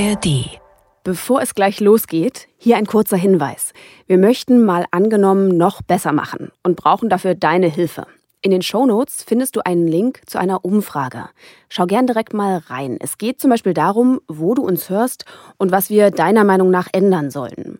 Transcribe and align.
ARD. 0.00 0.58
Bevor 1.04 1.42
es 1.42 1.54
gleich 1.54 1.78
losgeht, 1.78 2.48
hier 2.56 2.78
ein 2.78 2.86
kurzer 2.86 3.18
Hinweis. 3.18 3.74
Wir 4.06 4.16
möchten 4.16 4.64
mal 4.64 4.86
angenommen 4.92 5.48
noch 5.58 5.82
besser 5.82 6.12
machen 6.12 6.50
und 6.62 6.76
brauchen 6.76 7.10
dafür 7.10 7.34
deine 7.34 7.66
Hilfe. 7.66 8.06
In 8.40 8.50
den 8.50 8.62
Shownotes 8.62 9.22
findest 9.22 9.56
du 9.56 9.60
einen 9.62 9.86
Link 9.86 10.22
zu 10.24 10.38
einer 10.38 10.64
Umfrage. 10.64 11.28
Schau 11.68 11.84
gern 11.84 12.06
direkt 12.06 12.32
mal 12.32 12.62
rein. 12.68 12.96
Es 12.98 13.18
geht 13.18 13.40
zum 13.40 13.50
Beispiel 13.50 13.74
darum, 13.74 14.20
wo 14.26 14.54
du 14.54 14.62
uns 14.62 14.88
hörst 14.88 15.26
und 15.58 15.70
was 15.70 15.90
wir 15.90 16.10
deiner 16.10 16.44
Meinung 16.44 16.70
nach 16.70 16.88
ändern 16.92 17.30
sollten. 17.30 17.78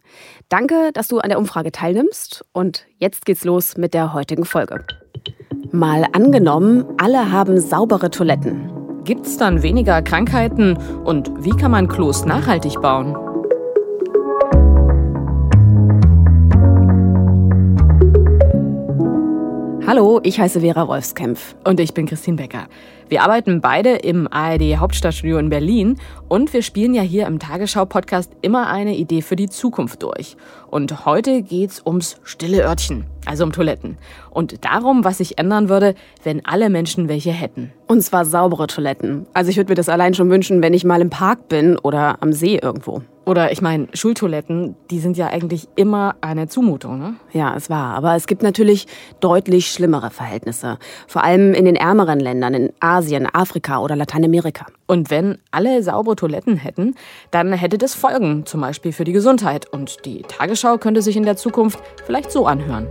Danke, 0.50 0.90
dass 0.92 1.08
du 1.08 1.20
an 1.20 1.30
der 1.30 1.38
Umfrage 1.38 1.72
teilnimmst 1.72 2.44
und 2.52 2.84
jetzt 2.98 3.24
geht's 3.24 3.44
los 3.44 3.78
mit 3.78 3.94
der 3.94 4.12
heutigen 4.12 4.44
Folge. 4.44 4.84
Mal 5.72 6.04
angenommen, 6.12 6.84
alle 6.98 7.32
haben 7.32 7.58
saubere 7.58 8.10
Toiletten. 8.10 8.79
Gibt 9.10 9.26
es 9.26 9.36
dann 9.36 9.64
weniger 9.64 10.02
Krankheiten 10.02 10.78
und 11.02 11.32
wie 11.44 11.50
kann 11.50 11.72
man 11.72 11.88
Klos 11.88 12.26
nachhaltig 12.26 12.80
bauen? 12.80 13.16
Hallo, 19.90 20.20
ich 20.22 20.38
heiße 20.38 20.60
Vera 20.60 20.86
Wolfskämpf. 20.86 21.56
Und 21.64 21.80
ich 21.80 21.94
bin 21.94 22.06
Christine 22.06 22.36
Becker. 22.36 22.68
Wir 23.08 23.24
arbeiten 23.24 23.60
beide 23.60 23.96
im 23.96 24.32
ARD 24.32 24.76
Hauptstadtstudio 24.76 25.36
in 25.38 25.48
Berlin 25.48 25.98
und 26.28 26.52
wir 26.52 26.62
spielen 26.62 26.94
ja 26.94 27.02
hier 27.02 27.26
im 27.26 27.40
Tagesschau-Podcast 27.40 28.30
immer 28.40 28.68
eine 28.68 28.94
Idee 28.94 29.20
für 29.20 29.34
die 29.34 29.48
Zukunft 29.48 30.04
durch. 30.04 30.36
Und 30.70 31.06
heute 31.06 31.42
geht's 31.42 31.82
ums 31.84 32.20
stille 32.22 32.62
Örtchen, 32.62 33.04
also 33.26 33.42
um 33.42 33.50
Toiletten. 33.50 33.98
Und 34.30 34.64
darum, 34.64 35.02
was 35.02 35.18
sich 35.18 35.38
ändern 35.38 35.68
würde, 35.68 35.96
wenn 36.22 36.46
alle 36.46 36.70
Menschen 36.70 37.08
welche 37.08 37.32
hätten. 37.32 37.72
Und 37.88 38.00
zwar 38.02 38.24
saubere 38.24 38.68
Toiletten. 38.68 39.26
Also 39.34 39.50
ich 39.50 39.56
würde 39.56 39.72
mir 39.72 39.74
das 39.74 39.88
allein 39.88 40.14
schon 40.14 40.30
wünschen, 40.30 40.62
wenn 40.62 40.72
ich 40.72 40.84
mal 40.84 41.00
im 41.00 41.10
Park 41.10 41.48
bin 41.48 41.76
oder 41.76 42.22
am 42.22 42.32
See 42.32 42.60
irgendwo. 42.62 43.02
Oder 43.30 43.52
ich 43.52 43.62
meine, 43.62 43.86
Schultoiletten, 43.94 44.74
die 44.90 44.98
sind 44.98 45.16
ja 45.16 45.28
eigentlich 45.28 45.68
immer 45.76 46.16
eine 46.20 46.48
Zumutung, 46.48 46.98
ne? 46.98 47.14
Ja, 47.32 47.54
es 47.56 47.70
war. 47.70 47.94
Aber 47.94 48.16
es 48.16 48.26
gibt 48.26 48.42
natürlich 48.42 48.88
deutlich 49.20 49.70
schlimmere 49.70 50.10
Verhältnisse. 50.10 50.80
Vor 51.06 51.22
allem 51.22 51.54
in 51.54 51.64
den 51.64 51.76
ärmeren 51.76 52.18
Ländern, 52.18 52.54
in 52.54 52.72
Asien, 52.80 53.32
Afrika 53.32 53.78
oder 53.78 53.94
Lateinamerika. 53.94 54.66
Und 54.88 55.12
wenn 55.12 55.38
alle 55.52 55.84
saubere 55.84 56.16
Toiletten 56.16 56.56
hätten, 56.56 56.96
dann 57.30 57.52
hätte 57.52 57.78
das 57.78 57.94
Folgen, 57.94 58.46
zum 58.46 58.62
Beispiel 58.62 58.90
für 58.90 59.04
die 59.04 59.12
Gesundheit. 59.12 59.72
Und 59.72 60.04
die 60.06 60.22
Tagesschau 60.22 60.78
könnte 60.78 61.00
sich 61.00 61.16
in 61.16 61.22
der 61.22 61.36
Zukunft 61.36 61.78
vielleicht 62.04 62.32
so 62.32 62.46
anhören. 62.46 62.88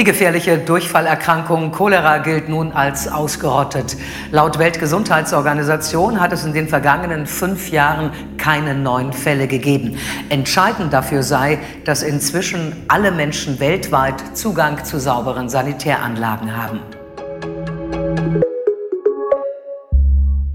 Die 0.00 0.04
gefährliche 0.04 0.56
Durchfallerkrankung 0.56 1.72
Cholera 1.72 2.16
gilt 2.16 2.48
nun 2.48 2.72
als 2.72 3.06
ausgerottet. 3.06 3.98
Laut 4.30 4.58
Weltgesundheitsorganisation 4.58 6.18
hat 6.18 6.32
es 6.32 6.42
in 6.42 6.54
den 6.54 6.68
vergangenen 6.68 7.26
fünf 7.26 7.70
Jahren 7.70 8.10
keine 8.38 8.74
neuen 8.74 9.12
Fälle 9.12 9.46
gegeben. 9.46 9.98
Entscheidend 10.30 10.94
dafür 10.94 11.22
sei, 11.22 11.58
dass 11.84 12.02
inzwischen 12.02 12.72
alle 12.88 13.12
Menschen 13.12 13.60
weltweit 13.60 14.34
Zugang 14.34 14.82
zu 14.86 14.98
sauberen 14.98 15.50
Sanitäranlagen 15.50 16.56
haben. 16.56 16.80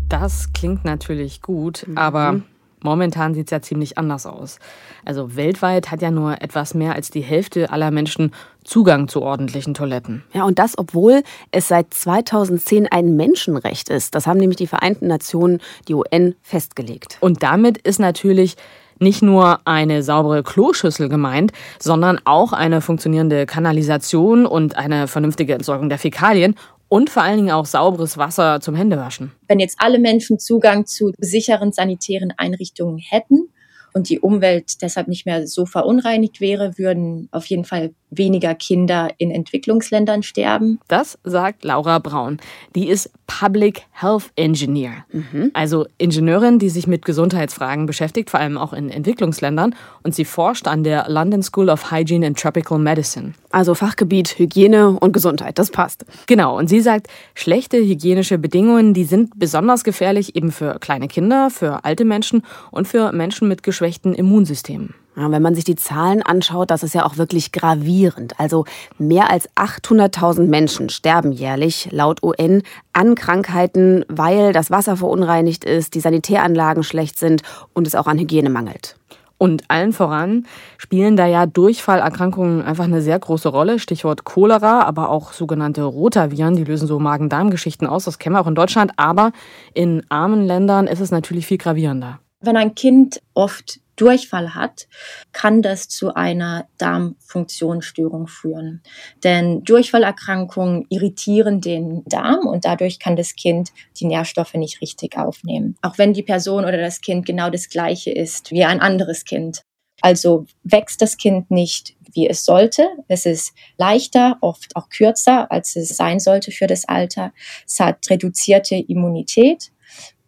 Das 0.10 0.54
klingt 0.54 0.86
natürlich 0.86 1.44
gut, 1.44 1.86
mhm. 1.88 2.00
aber 2.00 2.42
Momentan 2.86 3.34
sieht 3.34 3.48
es 3.48 3.52
ja 3.52 3.62
ziemlich 3.62 3.98
anders 3.98 4.26
aus. 4.26 4.60
Also 5.04 5.36
weltweit 5.36 5.92
hat 5.92 6.02
ja 6.02 6.12
nur 6.12 6.42
etwas 6.42 6.76
mehr 6.76 6.94
als 6.94 7.10
die 7.10 7.22
Hälfte 7.22 7.72
aller 7.72 7.92
Menschen 7.92 8.32
Zugang 8.64 9.08
zu 9.08 9.22
ordentlichen 9.22 9.74
Toiletten. 9.74 10.24
Ja, 10.34 10.44
und 10.44 10.60
das, 10.60 10.78
obwohl 10.78 11.24
es 11.52 11.68
seit 11.68 11.94
2010 11.94 12.88
ein 12.88 13.16
Menschenrecht 13.16 13.90
ist. 13.90 14.16
Das 14.16 14.28
haben 14.28 14.40
nämlich 14.40 14.58
die 14.58 14.68
Vereinten 14.68 15.08
Nationen, 15.08 15.60
die 15.88 15.96
UN, 15.96 16.36
festgelegt. 16.42 17.18
Und 17.22 17.44
damit 17.44 17.80
ist 17.80 18.00
natürlich 18.00 18.56
nicht 19.00 19.22
nur 19.22 19.60
eine 19.66 20.04
saubere 20.04 20.44
Kloschüssel 20.44 21.10
gemeint, 21.10 21.52
sondern 21.80 22.20
auch 22.24 22.54
eine 22.54 22.82
funktionierende 22.82 23.46
Kanalisation 23.46 24.46
und 24.46 24.78
eine 24.78 25.08
vernünftige 25.08 25.54
Entsorgung 25.54 25.90
der 25.90 25.98
Fäkalien 25.98 26.56
und 26.96 27.10
vor 27.10 27.24
allen 27.24 27.36
Dingen 27.36 27.52
auch 27.52 27.66
sauberes 27.66 28.18
Wasser 28.18 28.62
zum 28.62 28.74
Händewaschen. 28.74 29.34
Wenn 29.50 29.60
jetzt 29.60 29.76
alle 29.80 30.00
Menschen 30.00 30.40
Zugang 30.40 30.86
zu 30.86 31.12
sicheren 31.18 31.74
sanitären 31.74 32.32
Einrichtungen 32.38 33.00
hätten, 33.00 33.50
und 33.94 34.10
die 34.10 34.20
Umwelt 34.20 34.82
deshalb 34.82 35.08
nicht 35.08 35.26
mehr 35.26 35.48
so 35.48 35.66
verunreinigt 35.66 36.42
wäre, 36.42 36.78
würden 36.78 37.30
auf 37.32 37.46
jeden 37.46 37.64
Fall 37.64 37.94
weniger 38.18 38.56
Kinder 38.56 39.10
in 39.18 39.32
Entwicklungsländern 39.32 40.24
sterben. 40.24 40.80
Das 40.88 41.18
sagt 41.24 41.64
Laura 41.64 42.00
Braun. 42.00 42.40
Die 42.76 42.88
ist 42.88 43.12
Public 43.28 43.84
Health 43.92 44.32
Engineer, 44.36 45.06
mhm. 45.12 45.52
also 45.54 45.86
Ingenieurin, 45.98 46.60
die 46.60 46.70
sich 46.70 46.88
mit 46.88 47.06
Gesundheitsfragen 47.06 47.86
beschäftigt, 47.86 48.30
vor 48.30 48.40
allem 48.40 48.58
auch 48.58 48.74
in 48.74 48.90
Entwicklungsländern. 48.90 49.76
Und 50.04 50.16
sie 50.16 50.26
forscht 50.26 50.68
an 50.68 50.84
der 50.84 51.10
London 51.10 51.42
School 51.44 51.70
of 51.70 51.92
Hygiene 51.92 52.28
and 52.28 52.40
Tropical 52.40 52.78
Medicine. 52.78 53.34
Also 53.52 53.74
Fachgebiet 53.74 54.38
Hygiene 54.38 54.92
und 55.00 55.12
Gesundheit, 55.12 55.58
das 55.58 55.72
passt. 55.72 56.06
Genau, 56.28 56.58
und 56.58 56.68
sie 56.68 56.82
sagt, 56.82 57.08
schlechte 57.34 57.78
hygienische 57.78 58.38
Bedingungen, 58.38 58.94
die 58.94 59.06
sind 59.06 59.40
besonders 59.40 59.84
gefährlich 59.84 60.36
eben 60.36 60.52
für 60.52 60.78
kleine 60.80 61.08
Kinder, 61.08 61.50
für 61.50 61.84
alte 61.84 62.06
Menschen 62.06 62.44
und 62.72 62.88
für 62.88 63.12
Menschen 63.12 63.48
mit 63.48 63.64
geschwächten 63.64 64.14
Immunsystemen. 64.14 64.94
Ja, 65.18 65.32
wenn 65.32 65.42
man 65.42 65.56
sich 65.56 65.64
die 65.64 65.76
Zahlen 65.76 66.22
anschaut, 66.22 66.70
das 66.72 66.84
ist 66.84 66.94
ja 66.94 67.06
auch 67.06 67.18
wirklich 67.18 67.54
gravierend. 67.54 68.38
Also 68.40 68.66
mehr 68.98 69.30
als 69.30 69.48
800.000 69.56 70.48
Menschen 70.48 70.90
sterben 70.90 71.32
jährlich 71.32 71.88
laut 71.92 72.22
UN 72.22 72.64
an 72.92 73.16
Krankheiten, 73.16 74.04
weil 74.10 74.52
das 74.52 74.72
Wasser 74.72 74.98
verunreinigt 74.98 75.64
ist, 75.64 75.96
die 75.96 76.02
Sanitäranlagen 76.02 76.84
schlecht 76.84 77.18
sind 77.18 77.44
und 77.74 77.88
es 77.88 77.96
auch 77.96 78.08
an 78.08 78.20
Hygiene 78.20 78.50
mangelt. 78.50 78.98
Und 79.38 79.64
allen 79.70 79.92
voran 79.92 80.46
spielen 80.78 81.18
da 81.18 81.28
ja 81.28 81.46
Durchfallerkrankungen 81.46 82.62
einfach 82.62 82.86
eine 82.86 83.02
sehr 83.02 83.20
große 83.20 83.50
Rolle. 83.50 83.80
Stichwort 83.80 84.24
Cholera, 84.24 84.84
aber 84.84 85.10
auch 85.10 85.34
sogenannte 85.34 85.84
Rotaviren, 85.84 86.56
die 86.56 86.64
lösen 86.64 86.88
so 86.88 87.00
Magen-Darm-Geschichten 87.00 87.86
aus. 87.86 88.06
Das 88.06 88.18
kennen 88.18 88.36
wir 88.36 88.42
auch 88.42 88.48
in 88.48 88.56
Deutschland. 88.56 88.94
Aber 88.96 89.34
in 89.74 90.04
armen 90.10 90.46
Ländern 90.46 90.88
ist 90.88 91.02
es 91.02 91.12
natürlich 91.12 91.48
viel 91.48 91.58
gravierender. 91.58 92.20
Wenn 92.40 92.56
ein 92.56 92.76
Kind 92.76 93.22
oft 93.34 93.80
Durchfall 93.96 94.56
hat, 94.56 94.88
kann 95.32 95.62
das 95.62 95.88
zu 95.88 96.14
einer 96.14 96.68
Darmfunktionsstörung 96.78 98.28
führen. 98.28 98.82
Denn 99.24 99.64
Durchfallerkrankungen 99.64 100.86
irritieren 100.90 101.62
den 101.62 102.04
Darm 102.06 102.48
und 102.48 102.66
dadurch 102.66 103.00
kann 103.00 103.16
das 103.16 103.36
Kind 103.36 103.72
die 104.00 104.06
Nährstoffe 104.06 104.54
nicht 104.56 104.82
richtig 104.82 105.18
aufnehmen. 105.18 105.78
Auch 105.82 105.98
wenn 105.98 106.14
die 106.14 106.24
Person 106.24 106.66
oder 106.66 106.78
das 106.78 107.02
Kind 107.02 107.26
genau 107.26 107.50
das 107.50 107.70
gleiche 107.70 108.12
ist 108.12 108.52
wie 108.52 108.66
ein 108.66 108.82
anderes 108.82 109.26
Kind. 109.26 109.62
Also 110.02 110.46
wächst 110.64 111.02
das 111.02 111.18
Kind 111.18 111.50
nicht, 111.52 111.96
wie 112.14 112.28
es 112.28 112.46
sollte. 112.46 112.88
Es 113.08 113.26
ist 113.26 113.54
leichter, 113.78 114.38
oft 114.42 114.76
auch 114.76 114.90
kürzer, 114.90 115.52
als 115.52 115.76
es 115.76 115.96
sein 115.96 116.20
sollte 116.20 116.52
für 116.52 116.68
das 116.68 116.88
Alter. 116.88 117.34
Es 117.66 117.80
hat 117.80 118.10
reduzierte 118.10 118.76
Immunität 118.76 119.72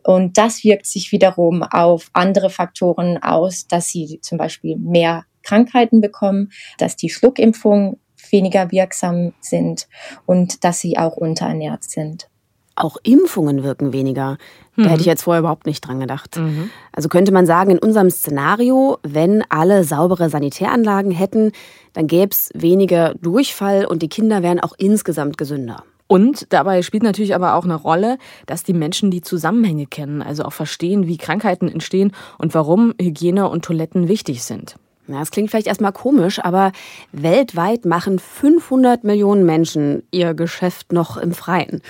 und 0.08 0.38
das 0.38 0.64
wirkt 0.64 0.86
sich 0.86 1.12
wiederum 1.12 1.64
auf 1.64 2.10
andere 2.14 2.50
Faktoren 2.50 3.22
aus, 3.22 3.68
dass 3.68 3.90
sie 3.90 4.20
zum 4.22 4.38
Beispiel 4.38 4.78
mehr 4.78 5.26
Krankheiten 5.44 6.00
bekommen, 6.00 6.54
dass 6.78 6.96
die 6.96 7.10
Schluckimpfungen 7.10 8.00
weniger 8.32 8.72
wirksam 8.72 9.34
sind 9.42 9.90
und 10.26 10.64
dass 10.64 10.80
sie 10.80 10.98
auch 10.98 11.18
unterernährt 11.18 11.84
sind. 11.84 12.30
Auch 12.78 12.96
Impfungen 13.04 13.64
wirken 13.64 13.92
weniger. 13.92 14.38
Da 14.78 14.84
mhm. 14.84 14.88
hätte 14.88 15.02
ich 15.02 15.08
jetzt 15.08 15.24
vorher 15.24 15.42
überhaupt 15.42 15.66
nicht 15.66 15.82
dran 15.82 16.00
gedacht. 16.00 16.38
Mhm. 16.38 16.70
Also 16.94 17.10
könnte 17.10 17.34
man 17.34 17.46
sagen, 17.46 17.72
in 17.72 17.80
unserem 17.80 18.10
Szenario, 18.10 19.00
wenn 19.04 19.44
alle 19.50 19.84
saubere 19.84 20.30
Sanitäranlagen 20.30 21.12
hätten, 21.12 21.52
dann 21.92 22.08
gäbe 22.08 22.32
es 22.32 22.50
weniger 22.54 23.14
Durchfall 23.16 23.84
und 23.84 24.04
die 24.04 24.10
Kinder 24.10 24.42
wären 24.42 24.62
auch 24.62 24.74
insgesamt 24.78 25.38
gesünder. 25.38 25.84
Und 26.08 26.52
dabei 26.54 26.82
spielt 26.82 27.04
natürlich 27.04 27.36
aber 27.36 27.56
auch 27.56 27.66
eine 27.66 27.76
Rolle, 27.76 28.18
dass 28.46 28.64
die 28.64 28.74
Menschen 28.74 29.12
die 29.12 29.22
Zusammenhänge 29.22 29.86
kennen, 29.86 30.22
also 30.22 30.44
auch 30.44 30.54
verstehen, 30.54 31.08
wie 31.08 31.18
Krankheiten 31.18 31.68
entstehen 31.68 32.14
und 32.38 32.54
warum 32.54 32.94
Hygiene 33.00 33.50
und 33.50 33.66
Toiletten 33.66 34.08
wichtig 34.08 34.44
sind. 34.44 34.76
Ja, 35.08 35.20
das 35.20 35.32
klingt 35.32 35.50
vielleicht 35.50 35.68
erstmal 35.68 35.94
komisch, 35.94 36.40
aber 36.44 36.72
weltweit 37.14 37.86
machen 37.86 38.20
500 38.20 39.04
Millionen 39.06 39.46
Menschen 39.46 40.04
ihr 40.12 40.34
Geschäft 40.34 40.92
noch 40.92 41.16
im 41.18 41.34
Freien. 41.34 41.82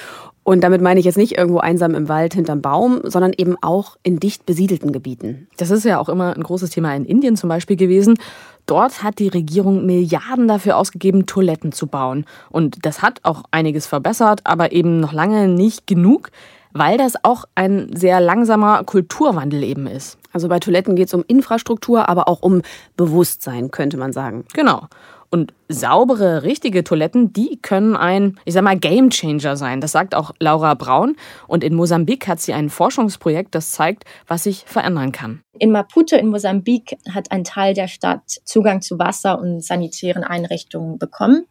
Und 0.43 0.61
damit 0.61 0.81
meine 0.81 0.99
ich 0.99 1.05
jetzt 1.05 1.17
nicht 1.17 1.37
irgendwo 1.37 1.59
einsam 1.59 1.93
im 1.93 2.07
Wald 2.07 2.33
hinterm 2.33 2.61
Baum, 2.61 3.01
sondern 3.03 3.33
eben 3.35 3.57
auch 3.61 3.97
in 4.03 4.19
dicht 4.19 4.45
besiedelten 4.45 4.93
Gebieten. 4.93 5.47
Das 5.57 5.71
ist 5.71 5.83
ja 5.83 5.99
auch 5.99 6.07
immer 6.07 6.35
ein 6.35 6.43
großes 6.43 6.69
Thema 6.69 6.95
in 6.95 7.03
Indien 7.03 7.35
zum 7.35 7.49
Beispiel 7.49 7.75
gewesen. 7.75 8.17
Dort 8.67 9.01
hat 9.01 9.19
die 9.19 9.29
Regierung 9.29 9.85
Milliarden 9.85 10.47
dafür 10.47 10.77
ausgegeben, 10.77 11.25
Toiletten 11.25 11.71
zu 11.71 11.87
bauen. 11.87 12.25
Und 12.49 12.85
das 12.85 13.01
hat 13.01 13.21
auch 13.23 13.43
einiges 13.49 13.87
verbessert, 13.87 14.41
aber 14.43 14.73
eben 14.73 14.99
noch 14.99 15.13
lange 15.13 15.47
nicht 15.47 15.87
genug, 15.87 16.29
weil 16.73 16.97
das 16.97 17.13
auch 17.23 17.45
ein 17.55 17.89
sehr 17.95 18.19
langsamer 18.19 18.83
Kulturwandel 18.83 19.63
eben 19.63 19.87
ist. 19.87 20.17
Also 20.33 20.49
bei 20.49 20.59
Toiletten 20.59 20.95
geht 20.95 21.07
es 21.07 21.13
um 21.13 21.23
Infrastruktur, 21.27 22.09
aber 22.09 22.27
auch 22.27 22.41
um 22.41 22.61
Bewusstsein, 22.97 23.71
könnte 23.71 23.97
man 23.97 24.13
sagen. 24.13 24.45
Genau. 24.53 24.87
Und 25.29 25.53
saubere, 25.67 26.43
richtige 26.43 26.83
Toiletten, 26.83 27.33
die 27.33 27.59
können 27.61 27.97
ein, 27.97 28.39
ich 28.45 28.53
sag 28.53 28.63
mal, 28.63 28.77
Gamechanger 28.77 29.57
sein. 29.57 29.81
Das 29.81 29.91
sagt 29.91 30.15
auch 30.15 30.31
Laura 30.39 30.73
Braun. 30.73 31.17
Und 31.47 31.63
in 31.63 31.75
Mosambik 31.75 32.27
hat 32.27 32.39
sie 32.39 32.53
ein 32.53 32.69
Forschungsprojekt, 32.69 33.53
das 33.53 33.71
zeigt, 33.71 34.05
was 34.25 34.43
sich 34.43 34.63
verändern 34.65 35.11
kann. 35.11 35.41
In 35.59 35.71
Maputo 35.71 36.15
in 36.15 36.27
Mosambik 36.27 36.97
hat 37.13 37.31
ein 37.31 37.43
Teil 37.43 37.73
der 37.73 37.87
Stadt 37.87 38.23
Zugang 38.45 38.81
zu 38.81 38.99
Wasser 38.99 39.39
und 39.39 39.61
sanitären 39.63 40.23
Einrichtungen 40.23 40.97
bekommen. 40.97 41.45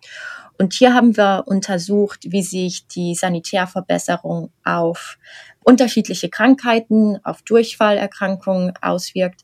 Und 0.58 0.72
hier 0.72 0.94
haben 0.94 1.16
wir 1.16 1.44
untersucht, 1.46 2.20
wie 2.28 2.42
sich 2.42 2.86
die 2.86 3.14
Sanitärverbesserung 3.14 4.50
auf 4.64 5.18
unterschiedliche 5.64 6.30
Krankheiten, 6.30 7.18
auf 7.24 7.42
Durchfallerkrankungen 7.42 8.72
auswirkt. 8.80 9.42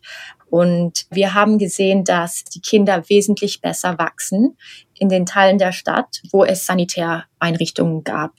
Und 0.52 1.06
wir 1.08 1.32
haben 1.32 1.56
gesehen, 1.56 2.04
dass 2.04 2.44
die 2.44 2.60
Kinder 2.60 3.08
wesentlich 3.08 3.62
besser 3.62 3.96
wachsen 3.96 4.58
in 4.98 5.08
den 5.08 5.24
Teilen 5.24 5.56
der 5.56 5.72
Stadt, 5.72 6.20
wo 6.30 6.44
es 6.44 6.66
Sanitäreinrichtungen 6.66 8.04
gab. 8.04 8.32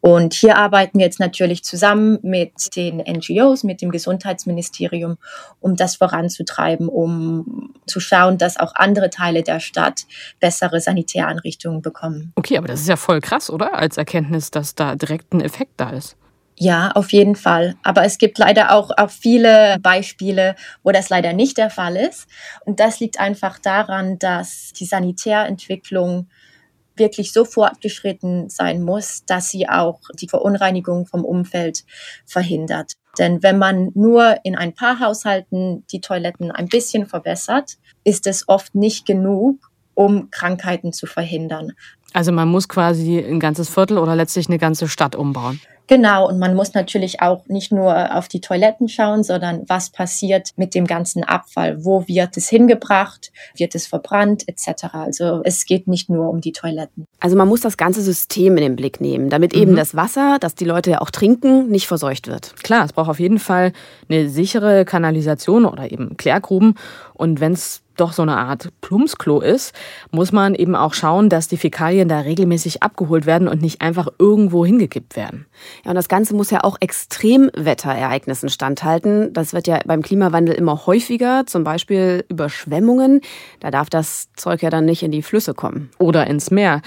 Und 0.00 0.34
hier 0.34 0.58
arbeiten 0.58 0.98
wir 0.98 1.06
jetzt 1.06 1.20
natürlich 1.20 1.62
zusammen 1.62 2.18
mit 2.22 2.74
den 2.74 2.96
NGOs, 2.96 3.62
mit 3.62 3.82
dem 3.82 3.92
Gesundheitsministerium, 3.92 5.16
um 5.60 5.76
das 5.76 5.94
voranzutreiben, 5.94 6.88
um 6.88 7.72
zu 7.86 8.00
schauen, 8.00 8.36
dass 8.36 8.58
auch 8.58 8.74
andere 8.74 9.08
Teile 9.08 9.44
der 9.44 9.60
Stadt 9.60 10.06
bessere 10.40 10.80
Sanitäreinrichtungen 10.80 11.82
bekommen. 11.82 12.32
Okay, 12.34 12.58
aber 12.58 12.66
das 12.66 12.80
ist 12.80 12.88
ja 12.88 12.96
voll 12.96 13.20
krass, 13.20 13.48
oder? 13.48 13.78
Als 13.78 13.96
Erkenntnis, 13.96 14.50
dass 14.50 14.74
da 14.74 14.96
direkt 14.96 15.32
ein 15.32 15.40
Effekt 15.40 15.74
da 15.76 15.90
ist. 15.90 16.16
Ja, 16.56 16.92
auf 16.92 17.12
jeden 17.12 17.34
Fall. 17.34 17.74
Aber 17.82 18.04
es 18.04 18.18
gibt 18.18 18.38
leider 18.38 18.72
auch, 18.72 18.90
auch 18.96 19.10
viele 19.10 19.76
Beispiele, 19.80 20.54
wo 20.82 20.92
das 20.92 21.08
leider 21.08 21.32
nicht 21.32 21.58
der 21.58 21.70
Fall 21.70 21.96
ist. 21.96 22.28
Und 22.64 22.78
das 22.78 23.00
liegt 23.00 23.18
einfach 23.18 23.58
daran, 23.58 24.18
dass 24.18 24.72
die 24.72 24.84
Sanitärentwicklung 24.84 26.28
wirklich 26.96 27.32
so 27.32 27.44
fortgeschritten 27.44 28.48
sein 28.48 28.82
muss, 28.82 29.24
dass 29.26 29.50
sie 29.50 29.68
auch 29.68 30.00
die 30.14 30.28
Verunreinigung 30.28 31.06
vom 31.06 31.24
Umfeld 31.24 31.84
verhindert. 32.24 32.92
Denn 33.18 33.42
wenn 33.42 33.58
man 33.58 33.90
nur 33.94 34.36
in 34.44 34.56
ein 34.56 34.74
paar 34.74 35.00
Haushalten 35.00 35.84
die 35.90 36.00
Toiletten 36.00 36.52
ein 36.52 36.68
bisschen 36.68 37.06
verbessert, 37.06 37.78
ist 38.04 38.26
es 38.26 38.48
oft 38.48 38.74
nicht 38.74 39.06
genug, 39.06 39.70
um 39.94 40.30
Krankheiten 40.30 40.92
zu 40.92 41.06
verhindern. 41.06 41.72
Also 42.12 42.30
man 42.30 42.48
muss 42.48 42.68
quasi 42.68 43.18
ein 43.18 43.40
ganzes 43.40 43.68
Viertel 43.68 43.98
oder 43.98 44.14
letztlich 44.14 44.48
eine 44.48 44.58
ganze 44.58 44.88
Stadt 44.88 45.16
umbauen. 45.16 45.60
Genau, 45.86 46.28
und 46.28 46.38
man 46.38 46.54
muss 46.54 46.72
natürlich 46.72 47.20
auch 47.20 47.46
nicht 47.46 47.70
nur 47.70 48.16
auf 48.16 48.28
die 48.28 48.40
Toiletten 48.40 48.88
schauen, 48.88 49.22
sondern 49.22 49.64
was 49.68 49.90
passiert 49.90 50.50
mit 50.56 50.74
dem 50.74 50.86
ganzen 50.86 51.24
Abfall? 51.24 51.84
Wo 51.84 52.08
wird 52.08 52.36
es 52.36 52.48
hingebracht? 52.48 53.32
Wird 53.56 53.74
es 53.74 53.86
verbrannt 53.86 54.44
etc. 54.48 54.86
Also 54.92 55.42
es 55.44 55.66
geht 55.66 55.86
nicht 55.86 56.08
nur 56.08 56.30
um 56.30 56.40
die 56.40 56.52
Toiletten. 56.52 57.06
Also 57.20 57.36
man 57.36 57.48
muss 57.48 57.60
das 57.60 57.76
ganze 57.76 58.00
System 58.00 58.56
in 58.56 58.62
den 58.62 58.76
Blick 58.76 59.00
nehmen, 59.00 59.28
damit 59.28 59.54
mhm. 59.54 59.60
eben 59.60 59.76
das 59.76 59.94
Wasser, 59.94 60.38
das 60.40 60.54
die 60.54 60.64
Leute 60.64 60.92
ja 60.92 61.00
auch 61.00 61.10
trinken, 61.10 61.68
nicht 61.68 61.86
verseucht 61.86 62.28
wird. 62.28 62.56
Klar, 62.62 62.84
es 62.86 62.92
braucht 62.94 63.10
auf 63.10 63.20
jeden 63.20 63.38
Fall 63.38 63.72
eine 64.08 64.30
sichere 64.30 64.84
Kanalisation 64.86 65.66
oder 65.66 65.92
eben 65.92 66.16
Klärgruben. 66.16 66.76
Und 67.12 67.40
wenn 67.40 67.52
es 67.52 67.83
doch 67.96 68.12
so 68.12 68.22
eine 68.22 68.36
Art 68.36 68.68
Plumpsklo 68.80 69.40
ist, 69.40 69.74
muss 70.10 70.32
man 70.32 70.54
eben 70.54 70.74
auch 70.74 70.94
schauen, 70.94 71.28
dass 71.28 71.48
die 71.48 71.56
Fäkalien 71.56 72.08
da 72.08 72.20
regelmäßig 72.20 72.82
abgeholt 72.82 73.26
werden 73.26 73.48
und 73.48 73.62
nicht 73.62 73.80
einfach 73.80 74.08
irgendwo 74.18 74.64
hingekippt 74.64 75.16
werden. 75.16 75.46
Ja, 75.84 75.90
und 75.90 75.96
das 75.96 76.08
Ganze 76.08 76.34
muss 76.34 76.50
ja 76.50 76.64
auch 76.64 76.76
Extremwetterereignissen 76.80 78.48
standhalten. 78.48 79.32
Das 79.32 79.52
wird 79.52 79.66
ja 79.66 79.80
beim 79.86 80.02
Klimawandel 80.02 80.54
immer 80.54 80.86
häufiger, 80.86 81.46
zum 81.46 81.64
Beispiel 81.64 82.24
Überschwemmungen. 82.28 83.20
Da 83.60 83.70
darf 83.70 83.90
das 83.90 84.28
Zeug 84.36 84.62
ja 84.62 84.70
dann 84.70 84.84
nicht 84.84 85.02
in 85.02 85.10
die 85.10 85.22
Flüsse 85.22 85.54
kommen. 85.54 85.90
Oder 85.98 86.26
ins 86.26 86.50
Meer. 86.50 86.82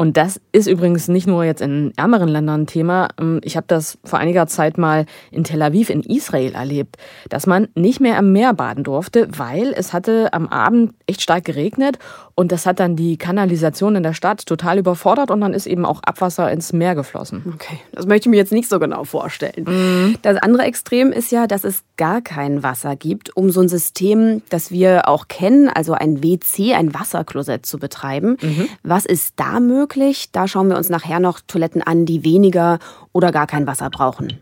Und 0.00 0.16
das 0.16 0.40
ist 0.52 0.68
übrigens 0.68 1.08
nicht 1.08 1.26
nur 1.26 1.42
jetzt 1.42 1.60
in 1.60 1.92
ärmeren 1.96 2.28
Ländern 2.28 2.62
ein 2.62 2.66
Thema. 2.68 3.08
Ähm, 3.20 3.40
ich 3.42 3.56
habe 3.56 3.66
das 3.66 3.98
vor 4.04 4.20
einiger 4.20 4.46
Zeit 4.46 4.78
mal 4.78 5.06
in 5.32 5.42
Tel 5.42 5.60
Aviv 5.60 5.90
in 5.90 6.04
Israel 6.04 6.54
erlebt, 6.54 6.98
dass 7.28 7.48
man 7.48 7.66
nicht 7.74 7.98
mehr 7.98 8.16
am 8.16 8.30
Meer 8.30 8.54
baden 8.54 8.84
durfte, 8.84 9.26
weil 9.36 9.74
es 9.76 9.92
hatte 9.92 10.32
am 10.32 10.46
Abend 10.46 10.94
echt 11.08 11.20
stark 11.20 11.44
geregnet 11.44 11.98
und 12.36 12.52
das 12.52 12.64
hat 12.64 12.78
dann 12.78 12.94
die 12.94 13.16
Kanalisation 13.16 13.96
in 13.96 14.04
der 14.04 14.12
Stadt 14.14 14.46
total 14.46 14.78
überfordert 14.78 15.32
und 15.32 15.40
dann 15.40 15.52
ist 15.52 15.66
eben 15.66 15.84
auch 15.84 16.00
Abwasser 16.04 16.48
ins 16.52 16.72
Meer 16.72 16.94
geflossen. 16.94 17.42
Okay, 17.54 17.80
das 17.90 18.06
möchte 18.06 18.28
ich 18.28 18.30
mir 18.30 18.36
jetzt 18.36 18.52
nicht 18.52 18.68
so 18.68 18.78
genau 18.78 19.02
vorstellen. 19.02 19.64
Mhm. 19.66 20.16
Das 20.22 20.36
andere 20.36 20.62
Extrem 20.62 21.10
ist 21.10 21.32
ja, 21.32 21.48
dass 21.48 21.64
es 21.64 21.82
gar 21.96 22.22
kein 22.22 22.62
Wasser 22.62 22.94
gibt, 22.94 23.36
um 23.36 23.50
so 23.50 23.60
ein 23.60 23.68
System, 23.68 24.42
das 24.50 24.70
wir 24.70 25.08
auch 25.08 25.26
kennen, 25.26 25.68
also 25.68 25.94
ein 25.94 26.22
WC, 26.22 26.74
ein 26.74 26.94
Wasserklosett 26.94 27.66
zu 27.66 27.80
betreiben. 27.80 28.36
Mhm. 28.40 28.68
Was 28.84 29.04
ist 29.04 29.32
da 29.34 29.58
möglich? 29.58 29.87
Da 30.32 30.46
schauen 30.46 30.68
wir 30.68 30.76
uns 30.76 30.88
nachher 30.90 31.20
noch 31.20 31.40
Toiletten 31.40 31.82
an, 31.82 32.06
die 32.06 32.24
weniger 32.24 32.78
oder 33.12 33.32
gar 33.32 33.46
kein 33.46 33.66
Wasser 33.66 33.90
brauchen. 33.90 34.38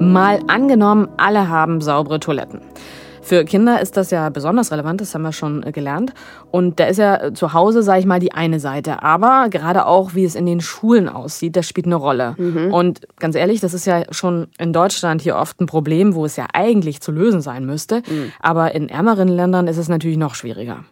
Mal 0.00 0.40
angenommen, 0.48 1.08
alle 1.18 1.48
haben 1.48 1.80
saubere 1.80 2.18
Toiletten. 2.18 2.60
Für 3.22 3.44
Kinder 3.44 3.80
ist 3.80 3.96
das 3.96 4.10
ja 4.10 4.28
besonders 4.30 4.72
relevant, 4.72 5.00
das 5.00 5.14
haben 5.14 5.22
wir 5.22 5.32
schon 5.32 5.62
äh, 5.62 5.72
gelernt. 5.72 6.12
Und 6.50 6.80
da 6.80 6.86
ist 6.86 6.96
ja 6.96 7.22
äh, 7.22 7.32
zu 7.32 7.52
Hause, 7.52 7.82
sage 7.82 8.00
ich 8.00 8.06
mal, 8.06 8.18
die 8.18 8.32
eine 8.32 8.60
Seite. 8.60 9.02
Aber 9.02 9.48
gerade 9.50 9.86
auch, 9.86 10.14
wie 10.14 10.24
es 10.24 10.34
in 10.34 10.46
den 10.46 10.60
Schulen 10.60 11.08
aussieht, 11.08 11.56
das 11.56 11.68
spielt 11.68 11.86
eine 11.86 11.96
Rolle. 11.96 12.34
Mhm. 12.38 12.72
Und 12.72 13.00
ganz 13.18 13.36
ehrlich, 13.36 13.60
das 13.60 13.74
ist 13.74 13.86
ja 13.86 14.02
schon 14.10 14.48
in 14.58 14.72
Deutschland 14.72 15.22
hier 15.22 15.36
oft 15.36 15.60
ein 15.60 15.66
Problem, 15.66 16.14
wo 16.14 16.24
es 16.24 16.36
ja 16.36 16.46
eigentlich 16.52 17.00
zu 17.00 17.12
lösen 17.12 17.40
sein 17.40 17.66
müsste. 17.66 17.98
Mhm. 17.98 18.32
Aber 18.40 18.74
in 18.74 18.88
ärmeren 18.88 19.28
Ländern 19.28 19.68
ist 19.68 19.76
es 19.76 19.88
natürlich 19.88 20.18
noch 20.18 20.34
schwieriger. 20.34 20.84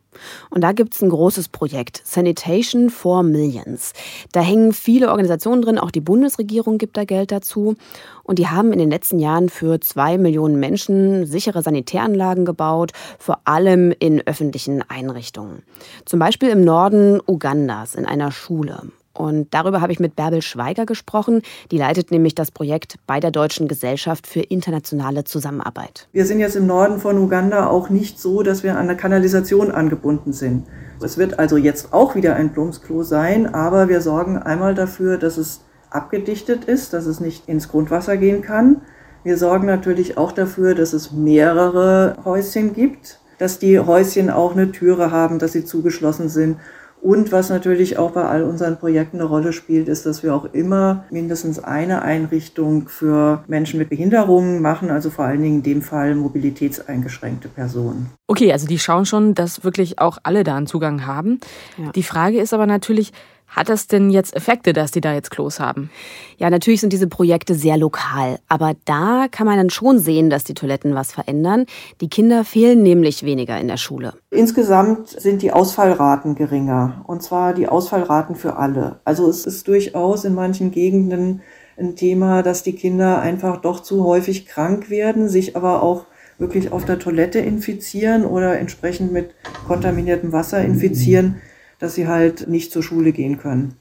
Und 0.50 0.62
da 0.62 0.72
gibt 0.72 0.94
es 0.94 1.02
ein 1.02 1.10
großes 1.10 1.48
Projekt, 1.48 2.02
Sanitation 2.04 2.90
for 2.90 3.22
Millions. 3.22 3.92
Da 4.32 4.40
hängen 4.40 4.72
viele 4.72 5.10
Organisationen 5.10 5.62
drin, 5.62 5.78
auch 5.78 5.90
die 5.90 6.00
Bundesregierung 6.00 6.78
gibt 6.78 6.96
da 6.96 7.04
Geld 7.04 7.32
dazu. 7.32 7.76
Und 8.22 8.38
die 8.38 8.48
haben 8.48 8.72
in 8.72 8.78
den 8.78 8.90
letzten 8.90 9.18
Jahren 9.18 9.48
für 9.48 9.80
zwei 9.80 10.18
Millionen 10.18 10.60
Menschen 10.60 11.26
sichere 11.26 11.62
Sanitäranlagen 11.62 12.44
gebaut, 12.44 12.92
vor 13.18 13.40
allem 13.44 13.92
in 13.98 14.26
öffentlichen 14.26 14.82
Einrichtungen. 14.88 15.62
Zum 16.04 16.18
Beispiel 16.18 16.50
im 16.50 16.62
Norden 16.62 17.20
Ugandas 17.26 17.94
in 17.94 18.06
einer 18.06 18.30
Schule. 18.30 18.82
Und 19.18 19.52
darüber 19.52 19.80
habe 19.80 19.90
ich 19.90 19.98
mit 19.98 20.14
Bärbel 20.14 20.42
Schweiger 20.42 20.86
gesprochen. 20.86 21.42
Die 21.72 21.78
leitet 21.78 22.12
nämlich 22.12 22.36
das 22.36 22.52
Projekt 22.52 22.98
bei 23.08 23.18
der 23.18 23.32
Deutschen 23.32 23.66
Gesellschaft 23.66 24.28
für 24.28 24.40
internationale 24.40 25.24
Zusammenarbeit. 25.24 26.06
Wir 26.12 26.24
sind 26.24 26.38
jetzt 26.38 26.54
im 26.54 26.68
Norden 26.68 27.00
von 27.00 27.18
Uganda 27.18 27.66
auch 27.66 27.90
nicht 27.90 28.20
so, 28.20 28.44
dass 28.44 28.62
wir 28.62 28.78
an 28.78 28.86
der 28.86 28.96
Kanalisation 28.96 29.72
angebunden 29.72 30.32
sind. 30.32 30.68
Es 31.02 31.18
wird 31.18 31.40
also 31.40 31.56
jetzt 31.56 31.92
auch 31.92 32.14
wieder 32.14 32.36
ein 32.36 32.52
Plumpsklo 32.52 33.02
sein, 33.02 33.52
aber 33.52 33.88
wir 33.88 34.02
sorgen 34.02 34.38
einmal 34.38 34.76
dafür, 34.76 35.18
dass 35.18 35.36
es 35.36 35.62
abgedichtet 35.90 36.66
ist, 36.66 36.92
dass 36.92 37.06
es 37.06 37.18
nicht 37.18 37.48
ins 37.48 37.68
Grundwasser 37.68 38.18
gehen 38.18 38.40
kann. 38.40 38.82
Wir 39.24 39.36
sorgen 39.36 39.66
natürlich 39.66 40.16
auch 40.16 40.30
dafür, 40.30 40.76
dass 40.76 40.92
es 40.92 41.10
mehrere 41.10 42.18
Häuschen 42.24 42.72
gibt, 42.72 43.18
dass 43.38 43.58
die 43.58 43.80
Häuschen 43.80 44.30
auch 44.30 44.52
eine 44.52 44.70
Türe 44.70 45.10
haben, 45.10 45.40
dass 45.40 45.52
sie 45.52 45.64
zugeschlossen 45.64 46.28
sind 46.28 46.58
und 47.00 47.32
was 47.32 47.48
natürlich 47.48 47.98
auch 47.98 48.10
bei 48.10 48.24
all 48.24 48.42
unseren 48.42 48.78
Projekten 48.78 49.18
eine 49.18 49.24
Rolle 49.28 49.52
spielt, 49.52 49.88
ist, 49.88 50.04
dass 50.06 50.22
wir 50.22 50.34
auch 50.34 50.52
immer 50.52 51.04
mindestens 51.10 51.58
eine 51.58 52.02
Einrichtung 52.02 52.88
für 52.88 53.44
Menschen 53.46 53.78
mit 53.78 53.88
Behinderungen 53.88 54.60
machen, 54.60 54.90
also 54.90 55.10
vor 55.10 55.24
allen 55.24 55.42
Dingen 55.42 55.56
in 55.56 55.62
dem 55.62 55.82
Fall 55.82 56.14
mobilitätseingeschränkte 56.14 57.48
Personen. 57.48 58.10
Okay, 58.26 58.52
also 58.52 58.66
die 58.66 58.78
schauen 58.78 59.06
schon, 59.06 59.34
dass 59.34 59.64
wirklich 59.64 59.98
auch 59.98 60.18
alle 60.22 60.44
da 60.44 60.56
einen 60.56 60.66
Zugang 60.66 61.06
haben. 61.06 61.40
Ja. 61.76 61.92
Die 61.92 62.02
Frage 62.02 62.40
ist 62.40 62.52
aber 62.52 62.66
natürlich, 62.66 63.12
hat 63.48 63.68
das 63.68 63.86
denn 63.86 64.10
jetzt 64.10 64.36
Effekte, 64.36 64.72
dass 64.72 64.90
die 64.90 65.00
da 65.00 65.14
jetzt 65.14 65.30
Klos 65.30 65.58
haben? 65.58 65.90
Ja, 66.36 66.50
natürlich 66.50 66.80
sind 66.80 66.92
diese 66.92 67.08
Projekte 67.08 67.54
sehr 67.54 67.76
lokal. 67.76 68.38
Aber 68.46 68.74
da 68.84 69.26
kann 69.30 69.46
man 69.46 69.56
dann 69.56 69.70
schon 69.70 69.98
sehen, 69.98 70.30
dass 70.30 70.44
die 70.44 70.54
Toiletten 70.54 70.94
was 70.94 71.12
verändern. 71.12 71.64
Die 72.00 72.08
Kinder 72.08 72.44
fehlen 72.44 72.82
nämlich 72.82 73.22
weniger 73.22 73.58
in 73.58 73.68
der 73.68 73.78
Schule. 73.78 74.12
Insgesamt 74.30 75.08
sind 75.08 75.42
die 75.42 75.52
Ausfallraten 75.52 76.34
geringer. 76.34 77.04
Und 77.06 77.22
zwar 77.22 77.54
die 77.54 77.68
Ausfallraten 77.68 78.36
für 78.36 78.56
alle. 78.56 79.00
Also 79.04 79.28
es 79.28 79.46
ist 79.46 79.66
durchaus 79.66 80.24
in 80.24 80.34
manchen 80.34 80.70
Gegenden 80.70 81.40
ein 81.78 81.96
Thema, 81.96 82.42
dass 82.42 82.62
die 82.62 82.74
Kinder 82.74 83.20
einfach 83.20 83.60
doch 83.60 83.80
zu 83.80 84.04
häufig 84.04 84.46
krank 84.46 84.90
werden, 84.90 85.28
sich 85.28 85.56
aber 85.56 85.82
auch 85.82 86.06
wirklich 86.38 86.70
auf 86.70 86.84
der 86.84 86.98
Toilette 86.98 87.38
infizieren 87.38 88.24
oder 88.24 88.58
entsprechend 88.58 89.12
mit 89.12 89.34
kontaminiertem 89.66 90.32
Wasser 90.32 90.62
infizieren 90.62 91.40
dass 91.78 91.94
sie 91.94 92.06
halt 92.06 92.48
nicht 92.48 92.72
zur 92.72 92.82
Schule 92.82 93.12
gehen 93.12 93.38
können. 93.38 93.74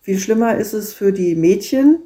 Viel 0.00 0.18
schlimmer 0.18 0.56
ist 0.56 0.72
es 0.72 0.92
für 0.92 1.12
die 1.12 1.34
Mädchen, 1.34 2.02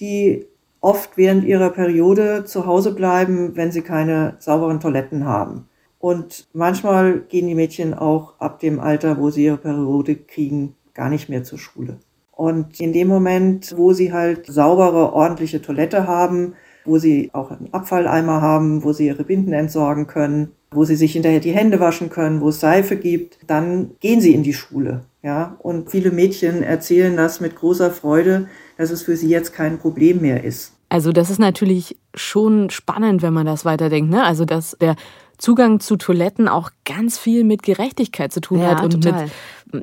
die 0.00 0.46
oft 0.80 1.16
während 1.16 1.44
ihrer 1.44 1.70
Periode 1.70 2.44
zu 2.44 2.66
Hause 2.66 2.94
bleiben, 2.94 3.56
wenn 3.56 3.72
sie 3.72 3.82
keine 3.82 4.36
sauberen 4.38 4.80
Toiletten 4.80 5.24
haben. 5.24 5.68
Und 5.98 6.48
manchmal 6.54 7.20
gehen 7.20 7.46
die 7.46 7.54
Mädchen 7.54 7.92
auch 7.92 8.40
ab 8.40 8.60
dem 8.60 8.80
Alter, 8.80 9.18
wo 9.18 9.30
sie 9.30 9.44
ihre 9.44 9.58
Periode 9.58 10.16
kriegen, 10.16 10.74
gar 10.94 11.10
nicht 11.10 11.28
mehr 11.28 11.44
zur 11.44 11.58
Schule. 11.58 11.98
Und 12.32 12.80
in 12.80 12.94
dem 12.94 13.08
Moment, 13.08 13.74
wo 13.76 13.92
sie 13.92 14.12
halt 14.12 14.46
saubere, 14.46 15.12
ordentliche 15.12 15.60
Toilette 15.60 16.06
haben, 16.06 16.54
wo 16.90 16.98
sie 16.98 17.30
auch 17.32 17.50
einen 17.50 17.72
Abfalleimer 17.72 18.42
haben, 18.42 18.82
wo 18.82 18.92
sie 18.92 19.06
ihre 19.06 19.22
Binden 19.22 19.52
entsorgen 19.52 20.08
können, 20.08 20.50
wo 20.72 20.84
sie 20.84 20.96
sich 20.96 21.12
hinterher 21.12 21.40
die 21.40 21.52
Hände 21.52 21.78
waschen 21.78 22.10
können, 22.10 22.40
wo 22.40 22.48
es 22.48 22.60
Seife 22.60 22.96
gibt, 22.96 23.38
dann 23.46 23.92
gehen 24.00 24.20
sie 24.20 24.34
in 24.34 24.42
die 24.42 24.52
Schule. 24.52 25.04
Ja, 25.22 25.56
und 25.60 25.90
viele 25.90 26.10
Mädchen 26.10 26.62
erzählen 26.62 27.16
das 27.16 27.40
mit 27.40 27.54
großer 27.54 27.90
Freude, 27.90 28.48
dass 28.76 28.90
es 28.90 29.02
für 29.02 29.16
sie 29.16 29.28
jetzt 29.28 29.52
kein 29.52 29.78
Problem 29.78 30.20
mehr 30.20 30.42
ist. 30.42 30.72
Also 30.88 31.12
das 31.12 31.30
ist 31.30 31.38
natürlich 31.38 31.96
schon 32.14 32.70
spannend, 32.70 33.22
wenn 33.22 33.32
man 33.32 33.46
das 33.46 33.64
weiterdenkt. 33.64 34.10
Ne? 34.10 34.24
Also 34.24 34.44
dass 34.44 34.76
der 34.80 34.96
Zugang 35.38 35.78
zu 35.78 35.96
Toiletten 35.96 36.48
auch 36.48 36.70
ganz 36.84 37.16
viel 37.16 37.44
mit 37.44 37.62
Gerechtigkeit 37.62 38.32
zu 38.32 38.40
tun 38.40 38.58
ja, 38.60 38.70
hat 38.70 38.82
und 38.82 39.02
total. 39.02 39.22
mit 39.22 39.32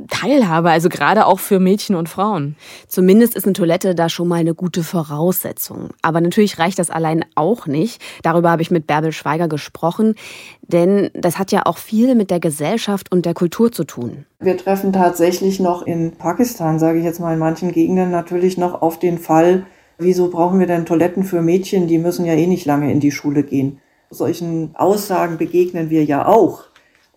Teilhabe, 0.10 0.70
also 0.70 0.90
gerade 0.90 1.26
auch 1.26 1.40
für 1.40 1.60
Mädchen 1.60 1.96
und 1.96 2.10
Frauen. 2.10 2.56
Zumindest 2.88 3.36
ist 3.36 3.46
eine 3.46 3.54
Toilette 3.54 3.96
da 3.96 4.10
schon 4.10 4.28
mal 4.28 4.36
eine 4.36 4.54
gute 4.54 4.84
Voraussetzung. 4.84 5.90
Aber 6.02 6.22
natürlich 6.22 6.60
reicht 6.60 6.80
das 6.80 6.90
allein 6.90 7.26
auch 7.36 7.68
nicht. 7.68 8.02
Darüber 8.24 8.52
habe 8.52 8.62
ich 8.62 8.72
mit 8.72 8.88
Bärbel 8.88 9.12
Schweiger 9.12 9.48
gesprochen, 9.48 10.16
denn 10.62 11.10
das 11.14 11.40
hat 11.40 11.52
ja 11.52 11.62
auch 11.66 11.78
viel 11.78 12.16
mit 12.16 12.32
der 12.32 12.40
Gesellschaft 12.40 13.12
und 13.12 13.26
der 13.26 13.34
Kultur 13.34 13.72
zu 13.72 13.84
tun. 13.84 14.26
Wir 14.40 14.58
treffen 14.58 14.94
tatsächlich 14.94 15.60
noch 15.60 15.82
in 15.82 16.12
Pakistan, 16.12 16.80
sage 16.80 17.00
ich 17.00 17.06
jetzt 17.06 17.20
mal 17.20 17.34
in 17.34 17.40
manchen 17.40 17.72
Gegenden, 17.72 18.12
natürlich 18.12 18.58
noch 18.58 18.82
auf 18.82 19.00
den 19.00 19.18
Fall, 19.18 19.66
wieso 19.98 20.30
brauchen 20.30 20.60
wir 20.60 20.68
denn 20.68 20.86
Toiletten 20.86 21.24
für 21.24 21.42
Mädchen, 21.42 21.88
die 21.88 21.98
müssen 21.98 22.26
ja 22.26 22.34
eh 22.34 22.48
nicht 22.48 22.66
lange 22.66 22.92
in 22.92 23.00
die 23.00 23.12
Schule 23.12 23.44
gehen. 23.44 23.80
Solchen 24.10 24.72
Aussagen 24.76 25.38
begegnen 25.38 25.90
wir 25.90 26.04
ja 26.04 26.26
auch. 26.26 26.64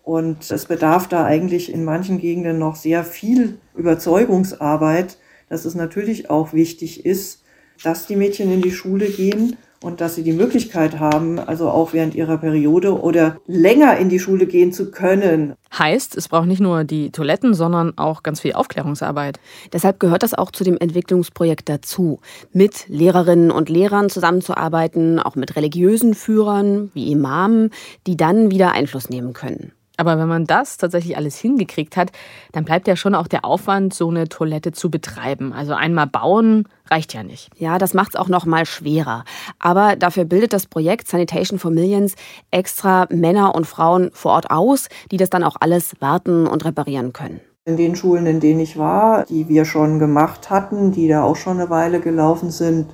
Und 0.03 0.49
es 0.49 0.65
bedarf 0.65 1.07
da 1.07 1.25
eigentlich 1.25 1.71
in 1.71 1.83
manchen 1.83 2.17
Gegenden 2.17 2.57
noch 2.57 2.75
sehr 2.75 3.03
viel 3.03 3.59
Überzeugungsarbeit, 3.75 5.17
dass 5.49 5.65
es 5.65 5.75
natürlich 5.75 6.29
auch 6.29 6.53
wichtig 6.53 7.05
ist, 7.05 7.43
dass 7.83 8.07
die 8.07 8.15
Mädchen 8.15 8.51
in 8.51 8.61
die 8.61 8.71
Schule 8.71 9.07
gehen 9.07 9.57
und 9.83 9.99
dass 9.99 10.15
sie 10.15 10.23
die 10.23 10.33
Möglichkeit 10.33 10.99
haben, 10.99 11.39
also 11.39 11.69
auch 11.69 11.93
während 11.93 12.13
ihrer 12.13 12.37
Periode 12.37 12.99
oder 12.99 13.37
länger 13.47 13.97
in 13.97 14.09
die 14.09 14.19
Schule 14.19 14.45
gehen 14.45 14.71
zu 14.71 14.91
können. 14.91 15.55
Heißt, 15.77 16.15
es 16.15 16.27
braucht 16.27 16.47
nicht 16.47 16.61
nur 16.61 16.83
die 16.83 17.11
Toiletten, 17.11 17.53
sondern 17.53 17.97
auch 17.97 18.21
ganz 18.21 18.39
viel 18.39 18.53
Aufklärungsarbeit. 18.53 19.39
Deshalb 19.73 19.99
gehört 19.99 20.21
das 20.21 20.35
auch 20.35 20.51
zu 20.51 20.63
dem 20.63 20.77
Entwicklungsprojekt 20.77 21.67
dazu, 21.67 22.19
mit 22.53 22.85
Lehrerinnen 22.89 23.49
und 23.49 23.69
Lehrern 23.69 24.09
zusammenzuarbeiten, 24.09 25.19
auch 25.19 25.35
mit 25.35 25.55
religiösen 25.55 26.13
Führern 26.13 26.91
wie 26.93 27.11
Imamen, 27.11 27.71
die 28.05 28.17
dann 28.17 28.51
wieder 28.51 28.73
Einfluss 28.73 29.09
nehmen 29.09 29.33
können. 29.33 29.73
Aber 30.01 30.17
wenn 30.17 30.27
man 30.27 30.45
das 30.45 30.77
tatsächlich 30.77 31.15
alles 31.15 31.37
hingekriegt 31.37 31.95
hat, 31.95 32.11
dann 32.53 32.65
bleibt 32.65 32.87
ja 32.87 32.95
schon 32.95 33.13
auch 33.13 33.27
der 33.27 33.45
Aufwand, 33.45 33.93
so 33.93 34.09
eine 34.09 34.27
Toilette 34.27 34.71
zu 34.71 34.89
betreiben. 34.89 35.53
Also 35.53 35.75
einmal 35.75 36.07
bauen 36.07 36.67
reicht 36.89 37.13
ja 37.13 37.21
nicht. 37.21 37.51
Ja, 37.55 37.77
das 37.77 37.93
macht 37.93 38.15
es 38.15 38.19
auch 38.19 38.27
noch 38.27 38.47
mal 38.47 38.65
schwerer. 38.65 39.25
Aber 39.59 39.95
dafür 39.95 40.25
bildet 40.25 40.53
das 40.53 40.65
Projekt 40.65 41.07
Sanitation 41.07 41.59
for 41.59 41.69
Millions 41.69 42.15
extra 42.49 43.05
Männer 43.11 43.53
und 43.53 43.67
Frauen 43.67 44.09
vor 44.11 44.31
Ort 44.31 44.49
aus, 44.49 44.89
die 45.11 45.17
das 45.17 45.29
dann 45.29 45.43
auch 45.43 45.57
alles 45.59 45.93
warten 45.99 46.47
und 46.47 46.65
reparieren 46.65 47.13
können. 47.13 47.39
In 47.65 47.77
den 47.77 47.95
Schulen, 47.95 48.25
in 48.25 48.39
denen 48.39 48.59
ich 48.59 48.79
war, 48.79 49.25
die 49.25 49.49
wir 49.49 49.65
schon 49.65 49.99
gemacht 49.99 50.49
hatten, 50.49 50.91
die 50.91 51.07
da 51.07 51.21
auch 51.21 51.35
schon 51.35 51.59
eine 51.59 51.69
Weile 51.69 51.99
gelaufen 51.99 52.49
sind, 52.49 52.87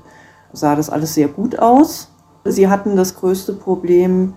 sah 0.52 0.76
das 0.76 0.90
alles 0.90 1.14
sehr 1.14 1.30
gut 1.30 1.58
aus. 1.58 2.12
Sie 2.44 2.68
hatten 2.68 2.98
das 2.98 3.16
größte 3.16 3.54
Problem, 3.54 4.34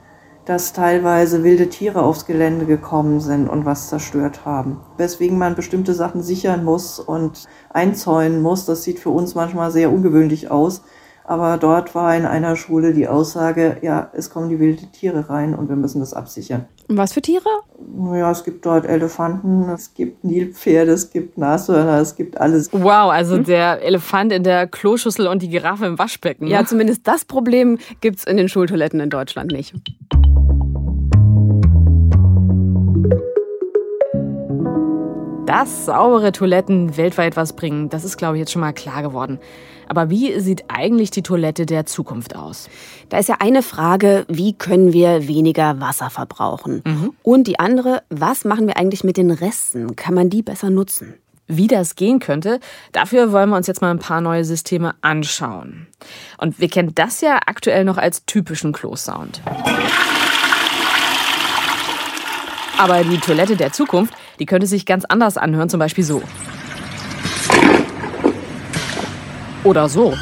dass 0.50 0.72
teilweise 0.72 1.44
wilde 1.44 1.68
Tiere 1.68 2.02
aufs 2.02 2.26
Gelände 2.26 2.66
gekommen 2.66 3.20
sind 3.20 3.48
und 3.48 3.66
was 3.66 3.88
zerstört 3.88 4.44
haben. 4.44 4.80
Weswegen 4.96 5.38
man 5.38 5.54
bestimmte 5.54 5.94
Sachen 5.94 6.22
sichern 6.22 6.64
muss 6.64 6.98
und 6.98 7.46
einzäunen 7.72 8.42
muss. 8.42 8.64
Das 8.64 8.82
sieht 8.82 8.98
für 8.98 9.10
uns 9.10 9.36
manchmal 9.36 9.70
sehr 9.70 9.92
ungewöhnlich 9.92 10.50
aus. 10.50 10.82
Aber 11.22 11.56
dort 11.56 11.94
war 11.94 12.16
in 12.16 12.26
einer 12.26 12.56
Schule 12.56 12.92
die 12.92 13.06
Aussage, 13.06 13.76
ja, 13.82 14.10
es 14.12 14.30
kommen 14.30 14.48
die 14.48 14.58
wilden 14.58 14.90
Tiere 14.90 15.30
rein 15.30 15.54
und 15.54 15.68
wir 15.68 15.76
müssen 15.76 16.00
das 16.00 16.14
absichern. 16.14 16.64
Und 16.88 16.96
was 16.96 17.12
für 17.12 17.22
Tiere? 17.22 17.44
Ja, 18.12 18.32
es 18.32 18.42
gibt 18.42 18.66
dort 18.66 18.86
Elefanten, 18.86 19.68
es 19.68 19.94
gibt 19.94 20.24
Nilpferde, 20.24 20.90
es 20.90 21.12
gibt 21.12 21.38
Nashörner, 21.38 22.00
es 22.00 22.16
gibt 22.16 22.40
alles. 22.40 22.68
Wow, 22.72 23.12
also 23.12 23.36
hm? 23.36 23.44
der 23.44 23.82
Elefant 23.82 24.32
in 24.32 24.42
der 24.42 24.66
Kloschüssel 24.66 25.28
und 25.28 25.42
die 25.42 25.48
Giraffe 25.48 25.86
im 25.86 25.96
Waschbecken. 25.96 26.46
Ne? 26.46 26.50
Ja, 26.50 26.64
zumindest 26.64 27.06
das 27.06 27.24
Problem 27.24 27.78
gibt 28.00 28.18
es 28.18 28.24
in 28.24 28.36
den 28.36 28.48
Schultoiletten 28.48 28.98
in 28.98 29.10
Deutschland 29.10 29.52
nicht. 29.52 29.74
Dass 35.50 35.84
saubere 35.84 36.30
Toiletten 36.30 36.96
weltweit 36.96 37.36
was 37.36 37.54
bringen, 37.54 37.88
das 37.88 38.04
ist, 38.04 38.16
glaube 38.16 38.36
ich, 38.36 38.38
jetzt 38.38 38.52
schon 38.52 38.60
mal 38.60 38.72
klar 38.72 39.02
geworden. 39.02 39.40
Aber 39.88 40.08
wie 40.08 40.38
sieht 40.38 40.62
eigentlich 40.68 41.10
die 41.10 41.24
Toilette 41.24 41.66
der 41.66 41.86
Zukunft 41.86 42.36
aus? 42.36 42.70
Da 43.08 43.18
ist 43.18 43.28
ja 43.28 43.38
eine 43.40 43.64
Frage, 43.64 44.26
wie 44.28 44.52
können 44.52 44.92
wir 44.92 45.26
weniger 45.26 45.80
Wasser 45.80 46.08
verbrauchen? 46.08 46.84
Mhm. 46.86 47.14
Und 47.24 47.48
die 47.48 47.58
andere, 47.58 48.04
was 48.10 48.44
machen 48.44 48.68
wir 48.68 48.76
eigentlich 48.76 49.02
mit 49.02 49.16
den 49.16 49.32
Resten? 49.32 49.96
Kann 49.96 50.14
man 50.14 50.30
die 50.30 50.42
besser 50.42 50.70
nutzen? 50.70 51.14
Wie 51.48 51.66
das 51.66 51.96
gehen 51.96 52.20
könnte, 52.20 52.60
dafür 52.92 53.32
wollen 53.32 53.50
wir 53.50 53.56
uns 53.56 53.66
jetzt 53.66 53.82
mal 53.82 53.90
ein 53.90 53.98
paar 53.98 54.20
neue 54.20 54.44
Systeme 54.44 54.94
anschauen. 55.00 55.88
Und 56.38 56.60
wir 56.60 56.68
kennen 56.68 56.94
das 56.94 57.22
ja 57.22 57.40
aktuell 57.46 57.84
noch 57.84 57.98
als 57.98 58.24
typischen 58.24 58.70
Klo-Sound. 58.72 59.40
Aber 62.78 63.04
die 63.04 63.18
Toilette 63.18 63.56
der 63.56 63.72
Zukunft, 63.72 64.14
die 64.40 64.46
könnte 64.46 64.66
sich 64.66 64.86
ganz 64.86 65.04
anders 65.04 65.36
anhören, 65.36 65.68
zum 65.68 65.78
Beispiel 65.78 66.02
so. 66.02 66.22
Oder 69.62 69.88
so. 69.88 70.14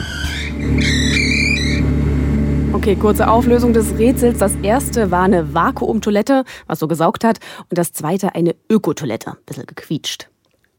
Okay, 2.72 2.96
kurze 2.96 3.28
Auflösung 3.28 3.72
des 3.72 3.96
Rätsels. 3.96 4.38
Das 4.38 4.54
erste 4.62 5.10
war 5.10 5.22
eine 5.22 5.54
Vakuumtoilette, 5.54 6.44
was 6.66 6.80
so 6.80 6.88
gesaugt 6.88 7.25
hat. 7.25 7.38
Und 7.70 7.78
das 7.78 7.92
zweite 7.92 8.34
eine 8.34 8.54
Ökotoilette, 8.68 9.37
bisschen 9.46 9.66
gequietscht. 9.66 10.28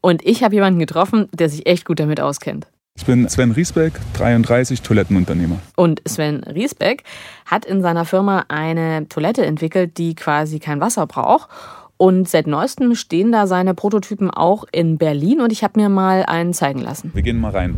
Und 0.00 0.24
ich 0.24 0.42
habe 0.42 0.54
jemanden 0.54 0.78
getroffen, 0.78 1.28
der 1.32 1.48
sich 1.48 1.66
echt 1.66 1.84
gut 1.84 2.00
damit 2.00 2.20
auskennt. 2.20 2.66
Ich 2.96 3.06
bin 3.06 3.28
Sven 3.28 3.52
Riesbeck, 3.52 3.94
33, 4.14 4.82
Toilettenunternehmer. 4.82 5.58
Und 5.76 6.02
Sven 6.06 6.44
Riesbeck 6.44 7.04
hat 7.46 7.64
in 7.64 7.80
seiner 7.80 8.04
Firma 8.04 8.44
eine 8.48 9.08
Toilette 9.08 9.46
entwickelt, 9.46 9.96
die 9.96 10.14
quasi 10.14 10.58
kein 10.58 10.80
Wasser 10.80 11.06
braucht. 11.06 11.48
Und 12.00 12.30
seit 12.30 12.46
neuestem 12.46 12.94
stehen 12.94 13.30
da 13.30 13.46
seine 13.46 13.74
Prototypen 13.74 14.30
auch 14.30 14.64
in 14.72 14.96
Berlin 14.96 15.42
und 15.42 15.52
ich 15.52 15.62
habe 15.62 15.78
mir 15.78 15.90
mal 15.90 16.22
einen 16.22 16.54
zeigen 16.54 16.80
lassen. 16.80 17.10
Wir 17.12 17.20
gehen 17.20 17.38
mal 17.38 17.50
rein. 17.50 17.76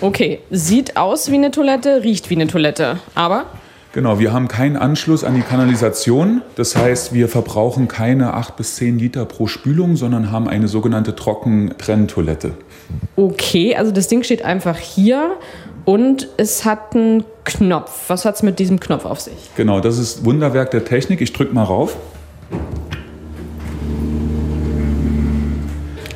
Okay, 0.00 0.38
sieht 0.48 0.96
aus 0.96 1.30
wie 1.30 1.34
eine 1.34 1.50
Toilette, 1.50 2.02
riecht 2.04 2.30
wie 2.30 2.36
eine 2.36 2.46
Toilette, 2.46 3.00
aber 3.14 3.44
Genau, 3.92 4.18
wir 4.18 4.32
haben 4.32 4.48
keinen 4.48 4.76
Anschluss 4.76 5.24
an 5.24 5.34
die 5.34 5.42
Kanalisation. 5.42 6.42
Das 6.56 6.76
heißt, 6.76 7.12
wir 7.12 7.28
verbrauchen 7.28 7.88
keine 7.88 8.32
8 8.32 8.56
bis 8.56 8.76
10 8.76 8.98
Liter 8.98 9.24
pro 9.26 9.46
Spülung, 9.46 9.96
sondern 9.96 10.30
haben 10.30 10.48
eine 10.48 10.68
sogenannte 10.68 11.16
Trockentrenntoilette. 11.16 12.52
Okay, 13.16 13.76
also 13.76 13.90
das 13.90 14.08
Ding 14.08 14.22
steht 14.22 14.42
einfach 14.42 14.78
hier 14.78 15.32
und 15.88 16.28
es 16.36 16.66
hat 16.66 16.94
einen 16.94 17.24
Knopf. 17.44 18.10
Was 18.10 18.26
hat 18.26 18.34
es 18.34 18.42
mit 18.42 18.58
diesem 18.58 18.78
Knopf 18.78 19.06
auf 19.06 19.20
sich? 19.20 19.32
Genau, 19.56 19.80
das 19.80 19.96
ist 19.96 20.22
Wunderwerk 20.22 20.70
der 20.70 20.84
Technik. 20.84 21.22
Ich 21.22 21.32
drücke 21.32 21.54
mal 21.54 21.62
rauf. 21.62 21.96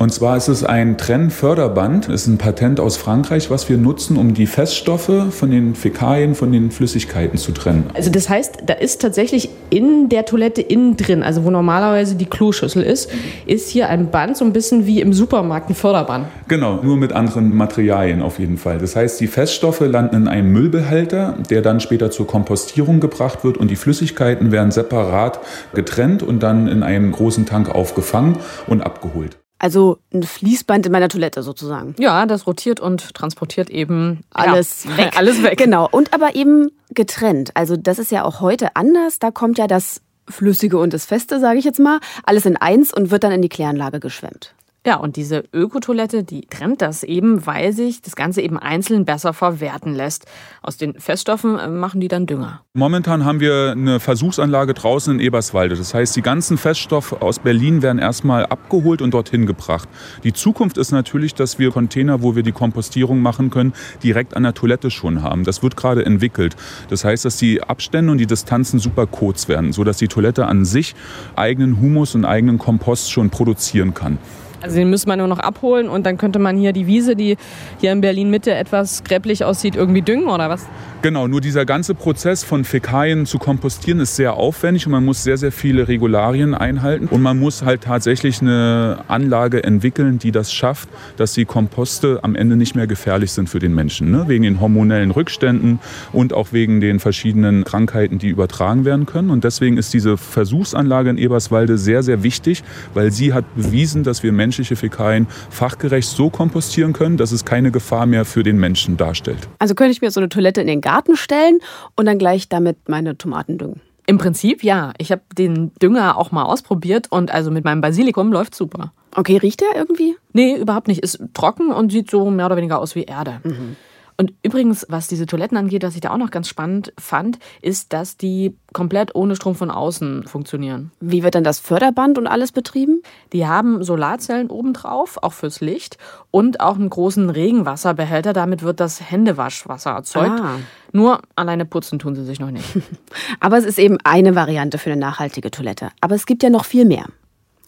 Und 0.03 0.09
zwar 0.09 0.35
ist 0.35 0.49
es 0.49 0.65
ein 0.65 0.97
Trennförderband. 0.97 2.09
Ist 2.09 2.27
ein 2.27 2.37
Patent 2.37 2.81
aus 2.81 2.97
Frankreich, 2.97 3.49
was 3.49 3.69
wir 3.69 3.77
nutzen, 3.77 4.17
um 4.17 4.33
die 4.33 4.47
Feststoffe 4.47 5.09
von 5.29 5.49
den 5.49 5.75
Fäkalien, 5.75 6.35
von 6.35 6.51
den 6.51 6.71
Flüssigkeiten 6.71 7.37
zu 7.37 7.53
trennen. 7.53 7.85
Also 7.93 8.11
das 8.11 8.27
heißt, 8.27 8.63
da 8.65 8.73
ist 8.73 9.01
tatsächlich 9.01 9.47
in 9.69 10.09
der 10.09 10.25
Toilette 10.25 10.61
innen 10.61 10.97
drin, 10.97 11.23
also 11.23 11.45
wo 11.45 11.51
normalerweise 11.51 12.15
die 12.15 12.25
Kloschüssel 12.25 12.83
ist, 12.83 13.11
ist 13.45 13.69
hier 13.69 13.87
ein 13.87 14.11
Band, 14.11 14.35
so 14.35 14.43
ein 14.43 14.51
bisschen 14.51 14.85
wie 14.85 14.99
im 14.99 15.13
Supermarkt 15.13 15.69
ein 15.69 15.73
Förderband. 15.73 16.27
Genau, 16.49 16.81
nur 16.83 16.97
mit 16.97 17.13
anderen 17.13 17.55
Materialien 17.55 18.21
auf 18.21 18.39
jeden 18.39 18.57
Fall. 18.57 18.79
Das 18.79 18.97
heißt, 18.97 19.21
die 19.21 19.27
Feststoffe 19.27 19.79
landen 19.79 20.17
in 20.17 20.27
einem 20.27 20.51
Müllbehälter, 20.51 21.37
der 21.49 21.61
dann 21.61 21.79
später 21.79 22.11
zur 22.11 22.27
Kompostierung 22.27 22.99
gebracht 22.99 23.45
wird 23.45 23.55
und 23.55 23.71
die 23.71 23.77
Flüssigkeiten 23.77 24.51
werden 24.51 24.71
separat 24.71 25.39
getrennt 25.73 26.23
und 26.23 26.43
dann 26.43 26.67
in 26.67 26.83
einem 26.83 27.13
großen 27.13 27.45
Tank 27.45 27.73
aufgefangen 27.73 28.35
und 28.67 28.81
abgeholt. 28.81 29.37
Also 29.63 29.99
ein 30.13 30.23
Fließband 30.23 30.87
in 30.87 30.91
meiner 30.91 31.07
Toilette 31.07 31.41
sozusagen. 31.41 31.95
Ja, 31.97 32.25
das 32.25 32.45
rotiert 32.47 32.81
und 32.81 33.13
transportiert 33.13 33.69
eben 33.69 34.19
alles 34.31 34.83
ja, 34.83 34.97
weg. 34.97 35.13
alles 35.15 35.41
weg. 35.41 35.57
Genau. 35.57 35.87
Und 35.89 36.13
aber 36.13 36.35
eben 36.35 36.69
getrennt. 36.89 37.51
Also 37.53 37.77
das 37.77 37.97
ist 37.97 38.11
ja 38.11 38.25
auch 38.25 38.41
heute 38.41 38.75
anders. 38.75 39.19
Da 39.19 39.31
kommt 39.31 39.57
ja 39.57 39.67
das 39.67 40.01
Flüssige 40.27 40.77
und 40.79 40.93
das 40.93 41.05
Feste, 41.05 41.39
sage 41.39 41.59
ich 41.59 41.63
jetzt 41.63 41.79
mal, 41.79 42.01
alles 42.25 42.45
in 42.45 42.57
eins 42.57 42.93
und 42.93 43.09
wird 43.09 43.23
dann 43.23 43.31
in 43.31 43.41
die 43.41 43.47
Kläranlage 43.47 44.01
geschwemmt. 44.01 44.53
Ja, 44.85 44.97
und 44.97 45.15
diese 45.15 45.45
Ökotoilette, 45.53 46.25
die 46.25 46.41
trennt 46.41 46.81
das 46.81 47.03
eben, 47.03 47.45
weil 47.45 47.71
sich 47.71 48.01
das 48.01 48.17
Ganze 48.17 48.41
eben 48.41 48.59
einzeln 48.59 49.05
besser 49.05 49.31
verwerten 49.31 49.93
lässt. 49.93 50.25
Aus 50.61 50.75
den 50.75 50.99
Feststoffen 50.99 51.57
äh, 51.57 51.69
machen 51.69 52.01
die 52.01 52.09
dann 52.09 52.25
Dünger. 52.25 52.65
Momentan 52.73 53.23
haben 53.23 53.39
wir 53.39 53.71
eine 53.71 54.01
Versuchsanlage 54.01 54.73
draußen 54.73 55.13
in 55.13 55.19
Eberswalde. 55.21 55.77
Das 55.77 55.93
heißt, 55.93 56.13
die 56.17 56.21
ganzen 56.21 56.57
Feststoffe 56.57 57.13
aus 57.21 57.39
Berlin 57.39 57.81
werden 57.81 57.97
erstmal 57.97 58.45
abgeholt 58.45 59.01
und 59.01 59.13
dorthin 59.13 59.45
gebracht. 59.45 59.87
Die 60.25 60.33
Zukunft 60.33 60.77
ist 60.77 60.91
natürlich, 60.91 61.33
dass 61.33 61.59
wir 61.59 61.71
Container, 61.71 62.21
wo 62.21 62.35
wir 62.35 62.43
die 62.43 62.51
Kompostierung 62.51 63.21
machen 63.21 63.51
können, 63.51 63.71
direkt 64.03 64.35
an 64.35 64.43
der 64.43 64.53
Toilette 64.53 64.91
schon 64.91 65.23
haben. 65.23 65.45
Das 65.45 65.63
wird 65.63 65.77
gerade 65.77 66.05
entwickelt. 66.05 66.57
Das 66.89 67.05
heißt, 67.05 67.23
dass 67.23 67.37
die 67.37 67.63
Abstände 67.63 68.11
und 68.11 68.17
die 68.17 68.27
Distanzen 68.27 68.79
super 68.79 69.07
kurz 69.07 69.47
werden, 69.47 69.71
sodass 69.71 69.95
die 69.95 70.09
Toilette 70.09 70.45
an 70.45 70.65
sich 70.65 70.93
eigenen 71.37 71.79
Humus 71.79 72.15
und 72.15 72.25
eigenen 72.25 72.57
Kompost 72.57 73.13
schon 73.13 73.29
produzieren 73.29 73.93
kann. 73.93 74.17
Also 74.63 74.77
den 74.77 74.89
müsste 74.89 75.09
man 75.09 75.19
nur 75.19 75.27
noch 75.27 75.39
abholen 75.39 75.89
und 75.89 76.05
dann 76.05 76.17
könnte 76.17 76.39
man 76.39 76.55
hier 76.55 76.71
die 76.71 76.87
Wiese, 76.87 77.17
die 77.17 77.35
hier 77.81 77.91
in 77.91 77.99
Berlin 77.99 78.29
Mitte 78.29 78.55
etwas 78.55 79.03
gräblich 79.03 79.43
aussieht, 79.43 79.75
irgendwie 79.75 80.01
düngen 80.01 80.29
oder 80.29 80.49
was? 80.49 80.65
Genau, 81.01 81.27
nur 81.27 81.41
dieser 81.41 81.65
ganze 81.65 81.95
Prozess 81.95 82.45
von 82.45 82.63
Fäkalien 82.63 83.25
zu 83.25 83.37
kompostieren 83.37 83.99
ist 83.99 84.15
sehr 84.15 84.35
aufwendig 84.35 84.85
und 84.85 84.93
man 84.93 85.03
muss 85.03 85.21
sehr, 85.21 85.35
sehr 85.35 85.51
viele 85.51 85.89
Regularien 85.89 86.53
einhalten. 86.53 87.07
Und 87.07 87.21
man 87.21 87.37
muss 87.37 87.63
halt 87.63 87.81
tatsächlich 87.81 88.39
eine 88.41 88.99
Anlage 89.09 89.65
entwickeln, 89.65 90.17
die 90.17 90.31
das 90.31 90.53
schafft, 90.53 90.87
dass 91.17 91.33
die 91.33 91.43
Komposte 91.43 92.19
am 92.23 92.35
Ende 92.35 92.55
nicht 92.55 92.73
mehr 92.75 92.87
gefährlich 92.87 93.33
sind 93.33 93.49
für 93.49 93.59
den 93.59 93.75
Menschen. 93.75 94.11
Ne? 94.11 94.29
Wegen 94.29 94.43
den 94.43 94.61
hormonellen 94.61 95.11
Rückständen 95.11 95.79
und 96.13 96.31
auch 96.31 96.53
wegen 96.53 96.79
den 96.79 97.01
verschiedenen 97.01 97.65
Krankheiten, 97.65 98.17
die 98.17 98.29
übertragen 98.29 98.85
werden 98.85 99.05
können. 99.05 99.29
Und 99.29 99.43
deswegen 99.43 99.75
ist 99.75 99.93
diese 99.93 100.15
Versuchsanlage 100.15 101.09
in 101.09 101.17
Eberswalde 101.17 101.77
sehr, 101.77 102.01
sehr 102.01 102.23
wichtig, 102.23 102.63
weil 102.93 103.11
sie 103.11 103.33
hat 103.33 103.43
bewiesen, 103.55 104.03
dass 104.03 104.23
wir 104.23 104.31
menschliche 104.53 104.75
Fäkalien 104.75 105.25
fachgerecht 105.49 106.07
so 106.07 106.29
kompostieren 106.29 106.93
können, 106.93 107.17
dass 107.17 107.31
es 107.31 107.43
keine 107.43 107.71
Gefahr 107.71 108.05
mehr 108.05 108.23
für 108.23 108.43
den 108.43 108.59
Menschen 108.59 108.97
darstellt. 108.97 109.49
Also 109.57 109.73
könnte 109.73 109.93
ich 109.93 110.01
mir 110.01 110.11
so 110.11 110.19
eine 110.19 110.29
Toilette 110.29 110.61
in 110.61 110.67
den 110.67 110.79
Garten 110.79 111.15
stellen 111.15 111.57
und 111.95 112.05
dann 112.05 112.19
gleich 112.19 112.49
damit 112.49 112.87
meine 112.87 113.17
Tomaten 113.17 113.57
düngen. 113.57 113.81
Im 114.05 114.19
Prinzip 114.19 114.63
ja. 114.63 114.93
Ich 114.99 115.11
habe 115.11 115.23
den 115.35 115.71
Dünger 115.81 116.17
auch 116.17 116.31
mal 116.31 116.43
ausprobiert 116.43 117.07
und 117.09 117.31
also 117.31 117.49
mit 117.49 117.65
meinem 117.65 117.81
Basilikum 117.81 118.31
läuft 118.31 118.53
super. 118.53 118.93
Okay, 119.15 119.37
riecht 119.37 119.61
der 119.61 119.69
irgendwie? 119.75 120.17
Nee, 120.33 120.55
überhaupt 120.55 120.87
nicht. 120.87 121.01
Ist 121.01 121.19
trocken 121.33 121.71
und 121.71 121.91
sieht 121.91 122.11
so 122.11 122.29
mehr 122.29 122.45
oder 122.45 122.57
weniger 122.57 122.79
aus 122.79 122.93
wie 122.93 123.05
Erde. 123.05 123.39
Mhm. 123.43 123.75
Und 124.17 124.33
übrigens, 124.43 124.85
was 124.89 125.07
diese 125.07 125.25
Toiletten 125.25 125.57
angeht, 125.57 125.83
was 125.83 125.95
ich 125.95 126.01
da 126.01 126.11
auch 126.11 126.17
noch 126.17 126.31
ganz 126.31 126.47
spannend 126.47 126.93
fand, 126.97 127.39
ist, 127.61 127.93
dass 127.93 128.17
die 128.17 128.55
komplett 128.73 129.15
ohne 129.15 129.35
Strom 129.35 129.55
von 129.55 129.71
außen 129.71 130.27
funktionieren. 130.27 130.91
Wie 130.99 131.23
wird 131.23 131.35
dann 131.35 131.43
das 131.43 131.59
Förderband 131.59 132.17
und 132.17 132.27
alles 132.27 132.51
betrieben? 132.51 133.01
Die 133.31 133.47
haben 133.47 133.83
Solarzellen 133.83 134.49
obendrauf, 134.49 135.17
auch 135.21 135.33
fürs 135.33 135.61
Licht, 135.61 135.97
und 136.31 136.59
auch 136.59 136.75
einen 136.75 136.89
großen 136.89 137.29
Regenwasserbehälter. 137.29 138.33
Damit 138.33 138.63
wird 138.63 138.79
das 138.79 139.01
Händewaschwasser 139.01 139.91
erzeugt. 139.91 140.39
Ah. 140.41 140.59
Nur 140.91 141.21
alleine 141.35 141.65
putzen 141.65 141.99
tun 141.99 142.15
sie 142.15 142.23
sich 142.23 142.39
noch 142.39 142.51
nicht. 142.51 142.65
Aber 143.39 143.57
es 143.57 143.65
ist 143.65 143.79
eben 143.79 143.97
eine 144.03 144.35
Variante 144.35 144.77
für 144.77 144.91
eine 144.91 144.99
nachhaltige 144.99 145.51
Toilette. 145.51 145.89
Aber 146.01 146.15
es 146.15 146.25
gibt 146.25 146.43
ja 146.43 146.49
noch 146.49 146.65
viel 146.65 146.85
mehr. 146.85 147.05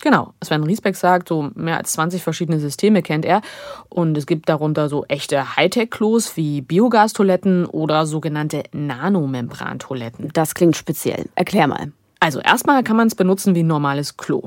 Genau, 0.02 0.34
Sven 0.44 0.64
Riesbeck 0.64 0.96
sagt, 0.96 1.30
so 1.30 1.50
mehr 1.56 1.78
als 1.78 1.94
20 1.94 2.22
verschiedene 2.22 2.60
Systeme 2.60 3.02
kennt 3.02 3.26
er. 3.26 3.42
Und 3.90 4.18
es 4.18 4.26
gibt 4.26 4.50
darunter 4.50 4.90
so 4.90 5.06
echte 5.06 5.56
Hightech-Klos 5.56 6.38
wie 6.38 6.62
Biogastoiletten 6.62 7.66
oder 7.66 8.06
sogenannte 8.06 8.64
Nanomembrantoiletten. 8.72 10.30
Das 10.34 10.54
klingt 10.54 10.76
speziell. 10.76 11.26
Erklär 11.36 11.68
mal. 11.68 11.92
Also 12.20 12.40
erstmal 12.40 12.84
kann 12.84 12.96
man 12.96 13.08
es 13.08 13.16
benutzen 13.16 13.56
wie 13.56 13.64
ein 13.64 13.68
normales 13.68 14.18
Klo. 14.18 14.44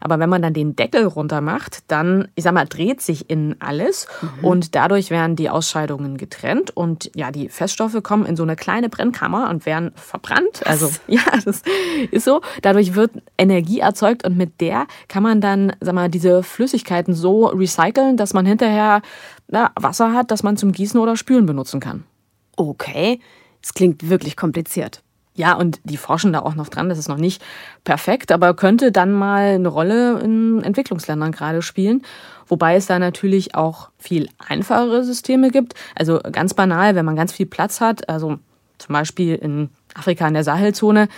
Aber 0.00 0.18
wenn 0.18 0.28
man 0.28 0.42
dann 0.42 0.54
den 0.54 0.76
Deckel 0.76 1.06
runter 1.06 1.40
macht, 1.40 1.90
dann, 1.90 2.28
ich 2.34 2.44
sag 2.44 2.52
mal, 2.52 2.66
dreht 2.66 3.00
sich 3.00 3.30
innen 3.30 3.56
alles 3.60 4.06
mhm. 4.20 4.44
und 4.44 4.74
dadurch 4.74 5.10
werden 5.10 5.36
die 5.36 5.48
Ausscheidungen 5.48 6.16
getrennt 6.16 6.76
und 6.76 7.10
ja, 7.14 7.30
die 7.30 7.48
Feststoffe 7.48 8.02
kommen 8.02 8.26
in 8.26 8.36
so 8.36 8.42
eine 8.42 8.56
kleine 8.56 8.88
Brennkammer 8.88 9.48
und 9.50 9.66
werden 9.66 9.92
verbrannt. 9.94 10.66
Also 10.66 10.90
ja, 11.06 11.22
das 11.44 11.62
ist 12.10 12.24
so. 12.24 12.40
Dadurch 12.60 12.94
wird 12.94 13.12
Energie 13.38 13.80
erzeugt 13.80 14.26
und 14.26 14.36
mit 14.36 14.60
der 14.60 14.86
kann 15.08 15.22
man 15.22 15.40
dann, 15.40 15.72
sag 15.80 15.94
mal, 15.94 16.08
diese 16.08 16.42
Flüssigkeiten 16.42 17.14
so 17.14 17.46
recyceln, 17.46 18.16
dass 18.16 18.34
man 18.34 18.46
hinterher 18.46 19.00
ja, 19.50 19.70
Wasser 19.76 20.12
hat, 20.12 20.30
das 20.30 20.42
man 20.42 20.56
zum 20.56 20.72
Gießen 20.72 20.98
oder 20.98 21.16
Spülen 21.16 21.46
benutzen 21.46 21.80
kann. 21.80 22.04
Okay, 22.56 23.20
es 23.62 23.74
klingt 23.74 24.08
wirklich 24.08 24.36
kompliziert. 24.36 25.02
Ja, 25.34 25.54
und 25.54 25.80
die 25.84 25.96
forschen 25.96 26.32
da 26.32 26.40
auch 26.40 26.54
noch 26.54 26.68
dran. 26.68 26.88
Das 26.90 26.98
ist 26.98 27.08
noch 27.08 27.16
nicht 27.16 27.42
perfekt, 27.84 28.30
aber 28.32 28.54
könnte 28.54 28.92
dann 28.92 29.12
mal 29.12 29.54
eine 29.54 29.68
Rolle 29.68 30.20
in 30.20 30.62
Entwicklungsländern 30.62 31.32
gerade 31.32 31.62
spielen. 31.62 32.02
Wobei 32.46 32.76
es 32.76 32.86
da 32.86 32.98
natürlich 32.98 33.54
auch 33.54 33.88
viel 33.98 34.28
einfachere 34.38 35.04
Systeme 35.04 35.50
gibt. 35.50 35.74
Also 35.94 36.20
ganz 36.32 36.52
banal, 36.52 36.94
wenn 36.94 37.06
man 37.06 37.16
ganz 37.16 37.32
viel 37.32 37.46
Platz 37.46 37.80
hat, 37.80 38.10
also 38.10 38.38
zum 38.76 38.92
Beispiel 38.92 39.36
in 39.36 39.70
Afrika 39.94 40.26
in 40.26 40.34
der 40.34 40.44
Sahelzone, 40.44 41.08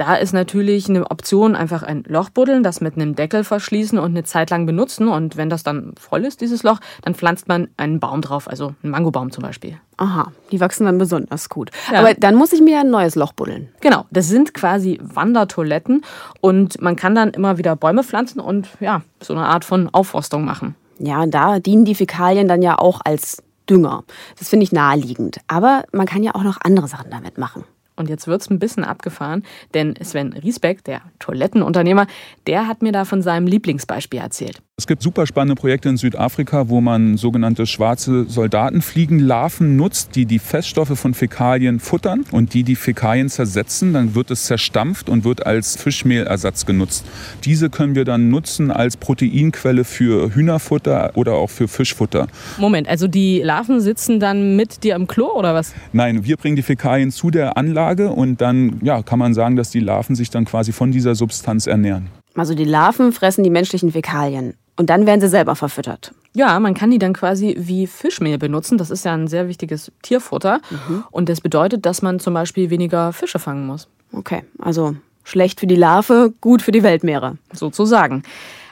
da 0.00 0.14
ist 0.14 0.32
natürlich 0.32 0.88
eine 0.88 1.10
Option 1.10 1.54
einfach 1.54 1.82
ein 1.82 2.04
Loch 2.06 2.30
buddeln, 2.30 2.62
das 2.62 2.80
mit 2.80 2.94
einem 2.94 3.14
Deckel 3.16 3.44
verschließen 3.44 3.98
und 3.98 4.12
eine 4.12 4.24
Zeit 4.24 4.48
lang 4.48 4.64
benutzen. 4.64 5.08
Und 5.08 5.36
wenn 5.36 5.50
das 5.50 5.62
dann 5.62 5.92
voll 6.00 6.24
ist, 6.24 6.40
dieses 6.40 6.62
Loch, 6.62 6.80
dann 7.02 7.14
pflanzt 7.14 7.48
man 7.48 7.68
einen 7.76 8.00
Baum 8.00 8.22
drauf, 8.22 8.48
also 8.48 8.74
einen 8.82 8.92
Mangobaum 8.92 9.30
zum 9.30 9.42
Beispiel. 9.42 9.78
Aha, 9.98 10.32
die 10.52 10.58
wachsen 10.58 10.86
dann 10.86 10.96
besonders 10.96 11.50
gut. 11.50 11.70
Ja. 11.92 11.98
Aber 11.98 12.14
dann 12.14 12.34
muss 12.34 12.54
ich 12.54 12.62
mir 12.62 12.80
ein 12.80 12.88
neues 12.88 13.14
Loch 13.14 13.34
buddeln. 13.34 13.68
Genau, 13.82 14.06
das 14.10 14.28
sind 14.28 14.54
quasi 14.54 14.98
Wandertoiletten 15.02 16.00
und 16.40 16.80
man 16.80 16.96
kann 16.96 17.14
dann 17.14 17.28
immer 17.30 17.58
wieder 17.58 17.76
Bäume 17.76 18.02
pflanzen 18.02 18.40
und 18.40 18.68
ja, 18.80 19.02
so 19.22 19.34
eine 19.34 19.44
Art 19.44 19.66
von 19.66 19.90
Aufforstung 19.92 20.46
machen. 20.46 20.76
Ja, 20.98 21.26
da 21.26 21.58
dienen 21.60 21.84
die 21.84 21.94
Fäkalien 21.94 22.48
dann 22.48 22.62
ja 22.62 22.78
auch 22.78 23.02
als 23.04 23.42
Dünger. 23.68 24.04
Das 24.38 24.48
finde 24.48 24.64
ich 24.64 24.72
naheliegend. 24.72 25.40
Aber 25.46 25.84
man 25.92 26.06
kann 26.06 26.22
ja 26.22 26.34
auch 26.34 26.42
noch 26.42 26.56
andere 26.62 26.88
Sachen 26.88 27.10
damit 27.10 27.36
machen. 27.36 27.64
Und 28.00 28.08
jetzt 28.08 28.26
wird 28.26 28.40
es 28.40 28.48
ein 28.48 28.58
bisschen 28.58 28.82
abgefahren, 28.82 29.44
denn 29.74 29.94
Sven 30.02 30.32
Riesbeck, 30.32 30.82
der 30.84 31.02
Toilettenunternehmer, 31.18 32.06
der 32.46 32.66
hat 32.66 32.80
mir 32.80 32.92
da 32.92 33.04
von 33.04 33.20
seinem 33.20 33.46
Lieblingsbeispiel 33.46 34.20
erzählt. 34.20 34.62
Es 34.80 34.86
gibt 34.86 35.02
super 35.02 35.26
spannende 35.26 35.56
Projekte 35.56 35.90
in 35.90 35.98
Südafrika, 35.98 36.70
wo 36.70 36.80
man 36.80 37.18
sogenannte 37.18 37.66
schwarze 37.66 38.24
Soldatenfliegenlarven 38.24 39.76
nutzt, 39.76 40.16
die 40.16 40.24
die 40.24 40.38
Feststoffe 40.38 40.98
von 40.98 41.12
Fäkalien 41.12 41.80
futtern 41.80 42.24
und 42.32 42.54
die 42.54 42.62
die 42.62 42.76
Fäkalien 42.76 43.28
zersetzen. 43.28 43.92
Dann 43.92 44.14
wird 44.14 44.30
es 44.30 44.44
zerstampft 44.44 45.10
und 45.10 45.24
wird 45.24 45.44
als 45.44 45.76
Fischmehlersatz 45.76 46.64
genutzt. 46.64 47.04
Diese 47.44 47.68
können 47.68 47.94
wir 47.94 48.06
dann 48.06 48.30
nutzen 48.30 48.70
als 48.70 48.96
Proteinquelle 48.96 49.84
für 49.84 50.34
Hühnerfutter 50.34 51.10
oder 51.14 51.34
auch 51.34 51.50
für 51.50 51.68
Fischfutter. 51.68 52.28
Moment, 52.56 52.88
also 52.88 53.06
die 53.06 53.42
Larven 53.42 53.82
sitzen 53.82 54.18
dann 54.18 54.56
mit 54.56 54.82
dir 54.82 54.94
im 54.94 55.06
Klo 55.06 55.26
oder 55.34 55.52
was? 55.52 55.74
Nein, 55.92 56.24
wir 56.24 56.38
bringen 56.38 56.56
die 56.56 56.62
Fäkalien 56.62 57.10
zu 57.10 57.30
der 57.30 57.58
Anlage 57.58 58.08
und 58.08 58.40
dann 58.40 58.80
ja, 58.82 59.02
kann 59.02 59.18
man 59.18 59.34
sagen, 59.34 59.56
dass 59.56 59.68
die 59.68 59.80
Larven 59.80 60.16
sich 60.16 60.30
dann 60.30 60.46
quasi 60.46 60.72
von 60.72 60.90
dieser 60.90 61.14
Substanz 61.14 61.66
ernähren. 61.66 62.08
Also 62.34 62.54
die 62.54 62.64
Larven 62.64 63.12
fressen 63.12 63.44
die 63.44 63.50
menschlichen 63.50 63.92
Fäkalien. 63.92 64.54
Und 64.80 64.88
dann 64.88 65.04
werden 65.04 65.20
sie 65.20 65.28
selber 65.28 65.56
verfüttert. 65.56 66.14
Ja, 66.32 66.58
man 66.58 66.72
kann 66.72 66.90
die 66.90 66.98
dann 66.98 67.12
quasi 67.12 67.54
wie 67.58 67.86
Fischmehl 67.86 68.38
benutzen. 68.38 68.78
Das 68.78 68.88
ist 68.88 69.04
ja 69.04 69.12
ein 69.12 69.28
sehr 69.28 69.46
wichtiges 69.46 69.92
Tierfutter. 70.00 70.62
Mhm. 70.70 71.04
Und 71.10 71.28
das 71.28 71.42
bedeutet, 71.42 71.84
dass 71.84 72.00
man 72.00 72.18
zum 72.18 72.32
Beispiel 72.32 72.70
weniger 72.70 73.12
Fische 73.12 73.38
fangen 73.38 73.66
muss. 73.66 73.88
Okay, 74.10 74.42
also 74.58 74.96
schlecht 75.22 75.60
für 75.60 75.66
die 75.66 75.76
Larve, 75.76 76.32
gut 76.40 76.62
für 76.62 76.72
die 76.72 76.82
Weltmeere. 76.82 77.36
Sozusagen. 77.52 78.22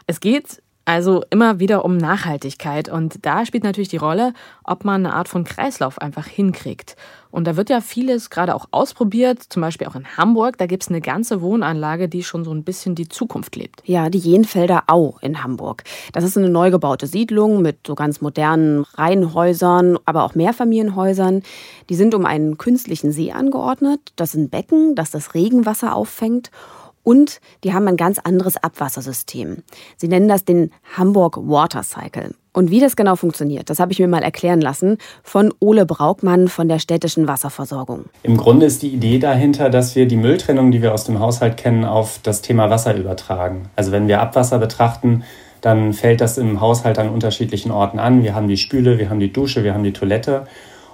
Es 0.06 0.20
geht 0.20 0.62
also 0.86 1.22
immer 1.28 1.60
wieder 1.60 1.84
um 1.84 1.98
Nachhaltigkeit. 1.98 2.88
Und 2.88 3.26
da 3.26 3.44
spielt 3.44 3.64
natürlich 3.64 3.90
die 3.90 3.98
Rolle, 3.98 4.32
ob 4.64 4.86
man 4.86 5.04
eine 5.04 5.14
Art 5.14 5.28
von 5.28 5.44
Kreislauf 5.44 6.00
einfach 6.00 6.26
hinkriegt. 6.26 6.96
Und 7.30 7.46
da 7.46 7.56
wird 7.56 7.70
ja 7.70 7.80
vieles 7.80 8.30
gerade 8.30 8.54
auch 8.54 8.66
ausprobiert, 8.70 9.42
zum 9.48 9.62
Beispiel 9.62 9.86
auch 9.86 9.94
in 9.94 10.16
Hamburg. 10.16 10.58
Da 10.58 10.66
gibt 10.66 10.82
es 10.82 10.88
eine 10.88 11.00
ganze 11.00 11.42
Wohnanlage, 11.42 12.08
die 12.08 12.22
schon 12.22 12.44
so 12.44 12.52
ein 12.52 12.64
bisschen 12.64 12.94
die 12.94 13.08
Zukunft 13.08 13.56
lebt. 13.56 13.82
Ja, 13.84 14.08
die 14.08 14.18
Jenfelder 14.18 14.84
Au 14.86 15.16
in 15.20 15.42
Hamburg. 15.42 15.84
Das 16.12 16.24
ist 16.24 16.36
eine 16.38 16.48
neu 16.48 16.70
gebaute 16.70 17.06
Siedlung 17.06 17.62
mit 17.62 17.86
so 17.86 17.94
ganz 17.94 18.20
modernen 18.20 18.84
Reihenhäusern, 18.94 19.98
aber 20.04 20.24
auch 20.24 20.34
Mehrfamilienhäusern. 20.34 21.42
Die 21.90 21.94
sind 21.94 22.14
um 22.14 22.24
einen 22.24 22.58
künstlichen 22.58 23.12
See 23.12 23.32
angeordnet. 23.32 24.00
Das 24.16 24.32
sind 24.32 24.50
Becken, 24.50 24.94
das 24.94 25.10
das 25.10 25.34
Regenwasser 25.34 25.94
auffängt. 25.94 26.50
Und 27.02 27.40
die 27.64 27.72
haben 27.72 27.88
ein 27.88 27.96
ganz 27.96 28.18
anderes 28.18 28.56
Abwassersystem. 28.56 29.62
Sie 29.96 30.08
nennen 30.08 30.28
das 30.28 30.44
den 30.44 30.72
Hamburg 30.96 31.38
Water 31.38 31.82
Cycle. 31.82 32.34
Und 32.58 32.72
wie 32.72 32.80
das 32.80 32.96
genau 32.96 33.14
funktioniert, 33.14 33.70
das 33.70 33.78
habe 33.78 33.92
ich 33.92 34.00
mir 34.00 34.08
mal 34.08 34.24
erklären 34.24 34.60
lassen 34.60 34.98
von 35.22 35.54
Ole 35.60 35.86
Braukmann 35.86 36.48
von 36.48 36.66
der 36.66 36.80
städtischen 36.80 37.28
Wasserversorgung. 37.28 38.06
Im 38.24 38.36
Grunde 38.36 38.66
ist 38.66 38.82
die 38.82 38.88
Idee 38.88 39.20
dahinter, 39.20 39.70
dass 39.70 39.94
wir 39.94 40.08
die 40.08 40.16
Mülltrennung, 40.16 40.72
die 40.72 40.82
wir 40.82 40.92
aus 40.92 41.04
dem 41.04 41.20
Haushalt 41.20 41.56
kennen, 41.56 41.84
auf 41.84 42.18
das 42.20 42.42
Thema 42.42 42.68
Wasser 42.68 42.96
übertragen. 42.96 43.70
Also 43.76 43.92
wenn 43.92 44.08
wir 44.08 44.20
Abwasser 44.20 44.58
betrachten, 44.58 45.22
dann 45.60 45.92
fällt 45.92 46.20
das 46.20 46.36
im 46.36 46.60
Haushalt 46.60 46.98
an 46.98 47.10
unterschiedlichen 47.10 47.70
Orten 47.70 48.00
an. 48.00 48.24
Wir 48.24 48.34
haben 48.34 48.48
die 48.48 48.56
Spüle, 48.56 48.98
wir 48.98 49.08
haben 49.08 49.20
die 49.20 49.32
Dusche, 49.32 49.62
wir 49.62 49.72
haben 49.72 49.84
die 49.84 49.92
Toilette 49.92 50.48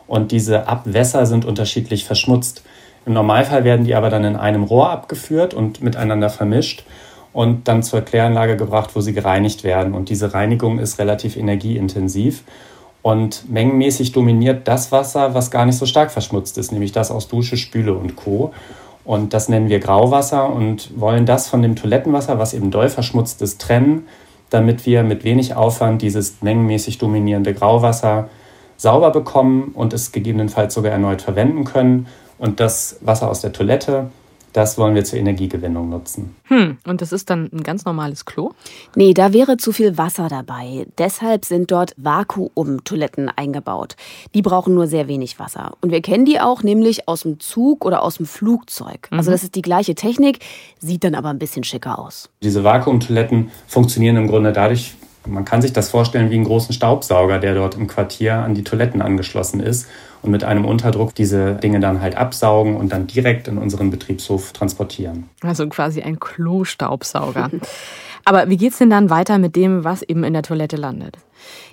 und 0.07 0.33
diese 0.33 0.69
Abwässer 0.69 1.25
sind 1.25 1.47
unterschiedlich 1.47 2.05
verschmutzt. 2.05 2.63
Im 3.07 3.15
Normalfall 3.15 3.65
werden 3.65 3.87
die 3.87 3.95
aber 3.95 4.11
dann 4.11 4.25
in 4.25 4.37
einem 4.37 4.65
Rohr 4.65 4.91
abgeführt 4.91 5.55
und 5.55 5.81
miteinander 5.81 6.29
vermischt. 6.29 6.85
Und 7.35 7.67
dann 7.69 7.83
zur 7.83 8.01
Kläranlage 8.01 8.57
gebracht, 8.57 8.91
wo 8.95 9.01
sie 9.01 9.13
gereinigt 9.13 9.65
werden. 9.65 9.93
Und 9.93 10.09
diese 10.09 10.33
Reinigung 10.33 10.79
ist 10.79 10.99
relativ 10.99 11.37
energieintensiv. 11.37 12.45
Und 13.03 13.51
mengenmäßig 13.51 14.13
dominiert 14.13 14.67
das 14.67 14.93
Wasser, 14.93 15.35
was 15.35 15.51
gar 15.51 15.67
nicht 15.67 15.77
so 15.77 15.85
stark 15.85 16.11
verschmutzt 16.11 16.57
ist, 16.57 16.73
nämlich 16.73 16.93
das 16.93 17.11
aus 17.11 17.29
Dusche, 17.29 17.59
Spüle 17.59 17.93
und 17.93 18.17
Co. 18.17 18.53
Und 19.05 19.35
das 19.35 19.49
nennen 19.49 19.69
wir 19.69 19.81
Grauwasser 19.81 20.49
und 20.49 20.99
wollen 20.99 21.27
das 21.27 21.49
von 21.49 21.61
dem 21.61 21.77
Toilettenwasser, 21.77 22.39
was 22.39 22.55
eben 22.55 22.71
doll 22.71 22.89
verschmutzt 22.89 23.43
ist, 23.43 23.61
trennen, 23.61 24.07
damit 24.49 24.87
wir 24.87 25.03
mit 25.03 25.25
wenig 25.25 25.57
Aufwand 25.57 26.03
dieses 26.03 26.41
mengenmäßig 26.41 26.99
dominierende 26.99 27.53
Grauwasser 27.53 28.29
sauber 28.77 29.11
bekommen 29.11 29.73
und 29.75 29.93
es 29.93 30.13
gegebenenfalls 30.13 30.73
sogar 30.73 30.93
erneut 30.93 31.21
verwenden 31.21 31.65
können. 31.65 32.07
Und 32.39 32.61
das 32.61 32.99
Wasser 33.01 33.29
aus 33.29 33.41
der 33.41 33.53
Toilette 33.53 34.07
das 34.55 34.79
wollen 34.79 34.95
wir 34.95 35.05
zur 35.05 35.19
Energiegewinnung 35.19 35.91
nutzen. 35.91 36.37
Hm, 36.45 36.79
und 36.87 37.03
das 37.03 37.13
ist 37.13 37.29
dann 37.29 37.51
ein 37.53 37.65
ganz 37.65 37.85
normales 37.85 38.25
Klo? 38.25 38.53
Nee, 38.95 39.13
da 39.13 39.33
wäre 39.33 39.57
zu 39.57 39.73
viel 39.73 39.99
Wasser 39.99 40.29
dabei. 40.29 40.87
Deshalb 40.97 41.45
sind 41.45 41.73
dort 41.73 41.93
Vakuumtoiletten 41.97 43.29
eingebaut. 43.29 43.97
Die 44.33 44.43
brauchen 44.43 44.75
nur 44.75 44.87
sehr 44.87 45.09
wenig 45.09 45.41
Wasser. 45.41 45.73
Und 45.81 45.91
wir 45.91 46.01
kennen 46.03 46.25
die 46.25 46.41
auch 46.41 46.63
nämlich 46.63 47.09
aus 47.09 47.23
dem 47.23 47.41
Zug 47.41 47.85
oder 47.85 48.03
aus 48.03 48.19
dem 48.19 48.27
Flugzeug. 48.27 49.09
Also 49.11 49.31
mhm. 49.31 49.35
das 49.35 49.43
ist 49.43 49.57
die 49.57 49.63
gleiche 49.63 49.97
Technik, 49.97 50.39
sieht 50.79 51.03
dann 51.03 51.17
aber 51.17 51.31
ein 51.31 51.39
bisschen 51.41 51.65
schicker 51.65 51.99
aus. 51.99 52.31
Diese 52.41 52.63
Vakuumtoiletten 52.63 53.51
funktionieren 53.67 54.17
im 54.17 54.29
Grunde 54.29 54.53
dadurch, 54.53 54.95
man 55.27 55.45
kann 55.45 55.63
sich 55.63 55.73
das 55.73 55.91
vorstellen 55.91 56.31
wie 56.31 56.37
einen 56.37 56.45
großen 56.45 56.73
Staubsauger, 56.73 57.41
der 57.41 57.57
dort 57.57 57.75
im 57.75 57.89
Quartier 57.89 58.37
an 58.37 58.55
die 58.55 58.63
Toiletten 58.63 59.03
angeschlossen 59.03 59.59
ist 59.59 59.89
und 60.25 60.31
mit 60.31 60.43
einem 60.43 60.65
Unterdruck 60.65 61.15
diese 61.15 61.55
Dinge 61.57 61.81
dann 61.81 62.01
halt 62.01 62.17
absaugen 62.17 62.77
und 62.77 62.91
dann 62.93 63.07
direkt 63.07 63.47
in 63.47 63.59
unseren 63.59 63.91
Betriebshof 63.91 64.53
transportieren. 64.53 65.29
Also 65.43 65.69
quasi 65.69 66.01
ein 66.01 66.19
Klostaubsauger. 66.19 67.51
Aber 68.25 68.49
wie 68.49 68.57
geht 68.57 68.73
es 68.73 68.79
denn 68.79 68.91
dann 68.91 69.11
weiter 69.11 69.39
mit 69.39 69.57
dem, 69.57 69.85
was 69.85 70.03
eben 70.03 70.25
in 70.25 70.33
der 70.33 70.43
Toilette 70.43 70.77
landet? 70.77 71.17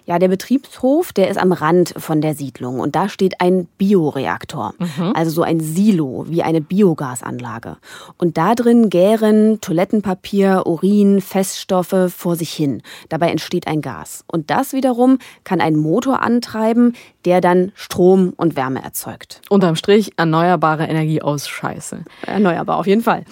Ja, 0.06 0.20
der 0.20 0.28
Betriebshof, 0.28 1.14
der 1.14 1.30
ist 1.30 1.38
am 1.38 1.52
Rand 1.52 1.94
von 1.96 2.22
der 2.22 2.34
Siedlung 2.34 2.80
und 2.80 2.96
da 2.96 3.08
steht 3.08 3.40
ein 3.40 3.68
Bioreaktor, 3.78 4.74
mhm. 4.80 5.14
also 5.16 5.32
so 5.32 5.44
ein 5.44 5.60
Silo 5.60 6.26
wie 6.28 6.44
eine 6.44 6.60
Biogasanlage. 6.60 7.78
Und 8.18 8.38
da 8.38 8.56
drin 8.56 8.90
gären 8.90 9.62
Toilettenpapier, 9.62 10.64
Urin, 10.66 11.22
Feststoffe 11.22 12.12
vor 12.14 12.36
sich 12.36 12.52
hin. 12.52 12.82
Dabei 13.10 13.30
entsteht 13.30 13.68
ein 13.68 13.82
Gas. 13.82 14.26
Und 14.28 14.50
das 14.50 14.74
wiederum 14.74 15.20
kann 15.44 15.62
einen 15.62 15.78
Motor 15.78 16.22
antreiben, 16.22 16.94
der 17.26 17.40
dann 17.40 17.72
Strom 17.76 18.34
und 18.36 18.56
Wärme 18.56 18.84
erzeugt. 18.84 19.42
Unterm 19.50 19.76
Strich 19.76 20.14
erneuerbare 20.18 20.86
Energie 20.86 21.22
aus 21.22 21.48
Scheiße. 21.48 22.04
Erneuerbar 22.26 22.78
auf 22.78 22.88
jeden 22.88 23.04
Fall. 23.04 23.24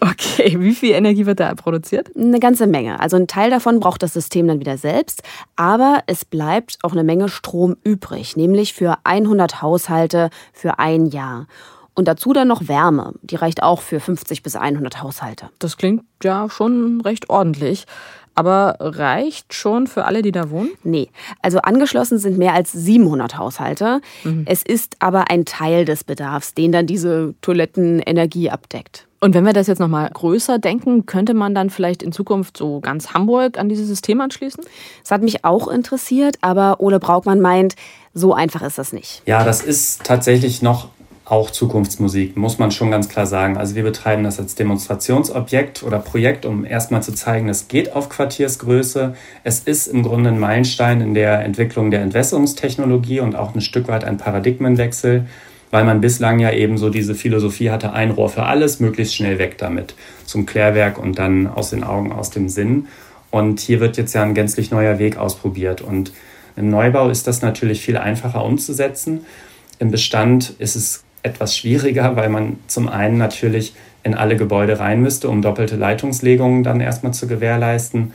Okay, 0.00 0.56
wie 0.60 0.74
viel 0.74 0.92
Energie 0.92 1.26
wird 1.26 1.40
da 1.40 1.54
produziert? 1.54 2.10
Eine 2.16 2.40
ganze 2.40 2.66
Menge. 2.66 3.00
Also 3.00 3.16
ein 3.16 3.26
Teil 3.26 3.50
davon 3.50 3.80
braucht 3.80 4.02
das 4.02 4.12
System 4.12 4.46
dann 4.46 4.60
wieder 4.60 4.78
selbst, 4.78 5.22
aber 5.56 6.02
es 6.06 6.24
bleibt 6.24 6.78
auch 6.82 6.92
eine 6.92 7.04
Menge 7.04 7.28
Strom 7.28 7.76
übrig, 7.84 8.36
nämlich 8.36 8.74
für 8.74 8.98
100 9.04 9.60
Haushalte 9.62 10.30
für 10.52 10.78
ein 10.78 11.06
Jahr. 11.06 11.46
Und 11.94 12.06
dazu 12.06 12.32
dann 12.32 12.46
noch 12.46 12.68
Wärme, 12.68 13.14
die 13.22 13.34
reicht 13.34 13.62
auch 13.62 13.80
für 13.80 13.98
50 13.98 14.44
bis 14.44 14.54
100 14.54 15.02
Haushalte. 15.02 15.50
Das 15.58 15.76
klingt 15.76 16.04
ja 16.22 16.48
schon 16.48 17.00
recht 17.00 17.28
ordentlich. 17.28 17.86
Aber 18.36 18.76
reicht 18.78 19.52
schon 19.52 19.88
für 19.88 20.04
alle, 20.04 20.22
die 20.22 20.30
da 20.30 20.48
wohnen? 20.50 20.70
Nee. 20.84 21.08
Also 21.42 21.58
angeschlossen 21.58 22.20
sind 22.20 22.38
mehr 22.38 22.54
als 22.54 22.70
700 22.70 23.36
Haushalte. 23.36 24.00
Mhm. 24.22 24.44
Es 24.46 24.62
ist 24.62 24.94
aber 25.00 25.28
ein 25.28 25.44
Teil 25.44 25.84
des 25.84 26.04
Bedarfs, 26.04 26.54
den 26.54 26.70
dann 26.70 26.86
diese 26.86 27.34
Toilettenenergie 27.40 28.48
abdeckt. 28.50 29.07
Und 29.20 29.34
wenn 29.34 29.44
wir 29.44 29.52
das 29.52 29.66
jetzt 29.66 29.80
nochmal 29.80 30.10
größer 30.12 30.58
denken, 30.58 31.06
könnte 31.06 31.34
man 31.34 31.54
dann 31.54 31.70
vielleicht 31.70 32.02
in 32.02 32.12
Zukunft 32.12 32.56
so 32.56 32.80
ganz 32.80 33.14
Hamburg 33.14 33.58
an 33.58 33.68
dieses 33.68 33.88
System 33.88 34.20
anschließen? 34.20 34.62
Das 35.02 35.10
hat 35.10 35.22
mich 35.22 35.44
auch 35.44 35.66
interessiert, 35.66 36.36
aber 36.40 36.80
Ole 36.80 37.00
Braukmann 37.00 37.40
meint, 37.40 37.74
so 38.14 38.32
einfach 38.32 38.62
ist 38.62 38.78
das 38.78 38.92
nicht. 38.92 39.22
Ja, 39.26 39.44
das 39.44 39.62
ist 39.62 40.04
tatsächlich 40.04 40.62
noch 40.62 40.88
auch 41.24 41.50
Zukunftsmusik, 41.50 42.36
muss 42.36 42.58
man 42.58 42.70
schon 42.70 42.90
ganz 42.90 43.08
klar 43.08 43.26
sagen. 43.26 43.58
Also 43.58 43.74
wir 43.74 43.82
betreiben 43.82 44.24
das 44.24 44.38
als 44.38 44.54
Demonstrationsobjekt 44.54 45.82
oder 45.82 45.98
Projekt, 45.98 46.46
um 46.46 46.64
erstmal 46.64 47.02
zu 47.02 47.12
zeigen, 47.12 47.48
es 47.48 47.68
geht 47.68 47.94
auf 47.94 48.08
Quartiersgröße. 48.08 49.14
Es 49.44 49.60
ist 49.60 49.88
im 49.88 50.04
Grunde 50.04 50.30
ein 50.30 50.38
Meilenstein 50.38 51.00
in 51.00 51.12
der 51.12 51.44
Entwicklung 51.44 51.90
der 51.90 52.00
Entwässerungstechnologie 52.00 53.20
und 53.20 53.36
auch 53.36 53.54
ein 53.54 53.60
Stück 53.60 53.88
weit 53.88 54.04
ein 54.04 54.16
Paradigmenwechsel 54.16 55.26
weil 55.70 55.84
man 55.84 56.00
bislang 56.00 56.38
ja 56.38 56.52
eben 56.52 56.78
so 56.78 56.90
diese 56.90 57.14
Philosophie 57.14 57.70
hatte, 57.70 57.92
ein 57.92 58.10
Rohr 58.10 58.28
für 58.28 58.44
alles, 58.44 58.80
möglichst 58.80 59.14
schnell 59.14 59.38
weg 59.38 59.58
damit 59.58 59.94
zum 60.24 60.46
Klärwerk 60.46 60.98
und 60.98 61.18
dann 61.18 61.46
aus 61.46 61.70
den 61.70 61.84
Augen, 61.84 62.12
aus 62.12 62.30
dem 62.30 62.48
Sinn. 62.48 62.86
Und 63.30 63.60
hier 63.60 63.80
wird 63.80 63.96
jetzt 63.96 64.14
ja 64.14 64.22
ein 64.22 64.34
gänzlich 64.34 64.70
neuer 64.70 64.98
Weg 64.98 65.18
ausprobiert. 65.18 65.80
Und 65.80 66.12
im 66.56 66.70
Neubau 66.70 67.10
ist 67.10 67.26
das 67.26 67.42
natürlich 67.42 67.80
viel 67.80 67.96
einfacher 67.96 68.44
umzusetzen. 68.44 69.26
Im 69.78 69.90
Bestand 69.90 70.54
ist 70.58 70.76
es 70.76 71.04
etwas 71.22 71.56
schwieriger, 71.56 72.16
weil 72.16 72.30
man 72.30 72.58
zum 72.66 72.88
einen 72.88 73.18
natürlich 73.18 73.74
in 74.02 74.14
alle 74.14 74.36
Gebäude 74.36 74.78
rein 74.78 75.02
müsste, 75.02 75.28
um 75.28 75.42
doppelte 75.42 75.76
Leitungslegungen 75.76 76.62
dann 76.62 76.80
erstmal 76.80 77.12
zu 77.12 77.26
gewährleisten. 77.26 78.12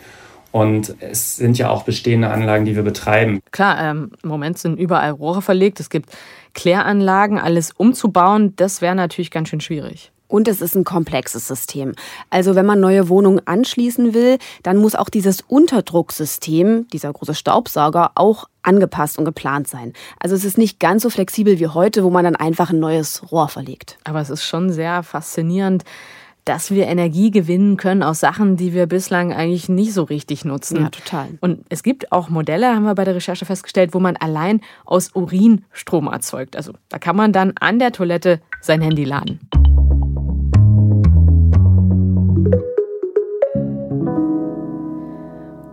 Und 0.53 0.95
es 0.99 1.35
sind 1.35 1.57
ja 1.57 1.71
auch 1.71 1.81
bestehende 1.81 2.29
Anlagen, 2.29 2.63
die 2.65 2.75
wir 2.75 2.83
betreiben. 2.83 3.41
Klar, 3.49 3.81
ähm, 3.81 4.11
im 4.21 4.29
Moment 4.29 4.59
sind 4.59 4.79
überall 4.79 5.09
Rohre 5.09 5.41
verlegt. 5.41 5.79
Es 5.79 5.89
gibt 5.89 6.11
Kläranlagen, 6.53 7.39
alles 7.39 7.71
umzubauen, 7.71 8.55
das 8.55 8.79
wäre 8.79 8.93
natürlich 8.93 9.31
ganz 9.31 9.49
schön 9.49 9.61
schwierig. 9.61 10.11
Und 10.27 10.47
es 10.47 10.61
ist 10.61 10.75
ein 10.75 10.83
komplexes 10.83 11.47
System. 11.47 11.93
Also 12.29 12.53
wenn 12.53 12.67
man 12.67 12.79
neue 12.79 13.09
Wohnungen 13.09 13.41
anschließen 13.45 14.13
will, 14.13 14.37
dann 14.61 14.77
muss 14.77 14.93
auch 14.93 15.09
dieses 15.09 15.41
Unterdrucksystem, 15.41 16.87
dieser 16.93 17.11
große 17.11 17.33
Staubsauger, 17.33 18.11
auch 18.13 18.45
angepasst 18.61 19.17
und 19.17 19.25
geplant 19.25 19.67
sein. 19.67 19.93
Also 20.19 20.35
es 20.35 20.45
ist 20.45 20.59
nicht 20.59 20.79
ganz 20.79 21.01
so 21.01 21.09
flexibel 21.09 21.59
wie 21.59 21.67
heute, 21.67 22.03
wo 22.03 22.11
man 22.11 22.25
dann 22.25 22.35
einfach 22.35 22.69
ein 22.69 22.79
neues 22.79 23.31
Rohr 23.31 23.47
verlegt. 23.47 23.97
Aber 24.03 24.21
es 24.21 24.29
ist 24.29 24.43
schon 24.43 24.71
sehr 24.71 25.01
faszinierend, 25.01 25.83
dass 26.45 26.71
wir 26.71 26.88
Energie 26.88 27.32
gewinnen 27.32 27.77
können 27.77 28.03
aus 28.03 28.19
Sachen, 28.19 28.58
die 28.58 28.73
wir 28.73 28.86
bislang 28.88 29.32
eigentlich 29.32 29.69
nicht 29.69 29.93
so 29.93 30.03
richtig 30.03 30.43
nutzen. 30.45 30.82
Ja, 30.82 30.89
total. 30.89 31.29
Und 31.39 31.63
es 31.69 31.84
gibt 31.84 32.12
auch 32.12 32.29
Modelle, 32.29 32.75
haben 32.75 32.84
wir 32.84 32.95
bei 32.95 33.06
der 33.06 33.15
Recherche 33.15 33.45
festgestellt, 33.45 33.93
wo 33.93 33.99
man 33.99 34.17
allein 34.17 34.62
aus 34.86 35.12
Urin 35.13 35.63
Strom 35.71 36.08
erzeugt. 36.08 36.56
Also 36.56 36.73
da 36.89 36.99
kann 36.99 37.15
man 37.15 37.32
dann 37.32 37.53
an 37.60 37.79
der 37.79 37.91
Toilette 37.91 38.41
sein 38.62 38.82
Handy 38.82 39.06
laden. 39.06 39.39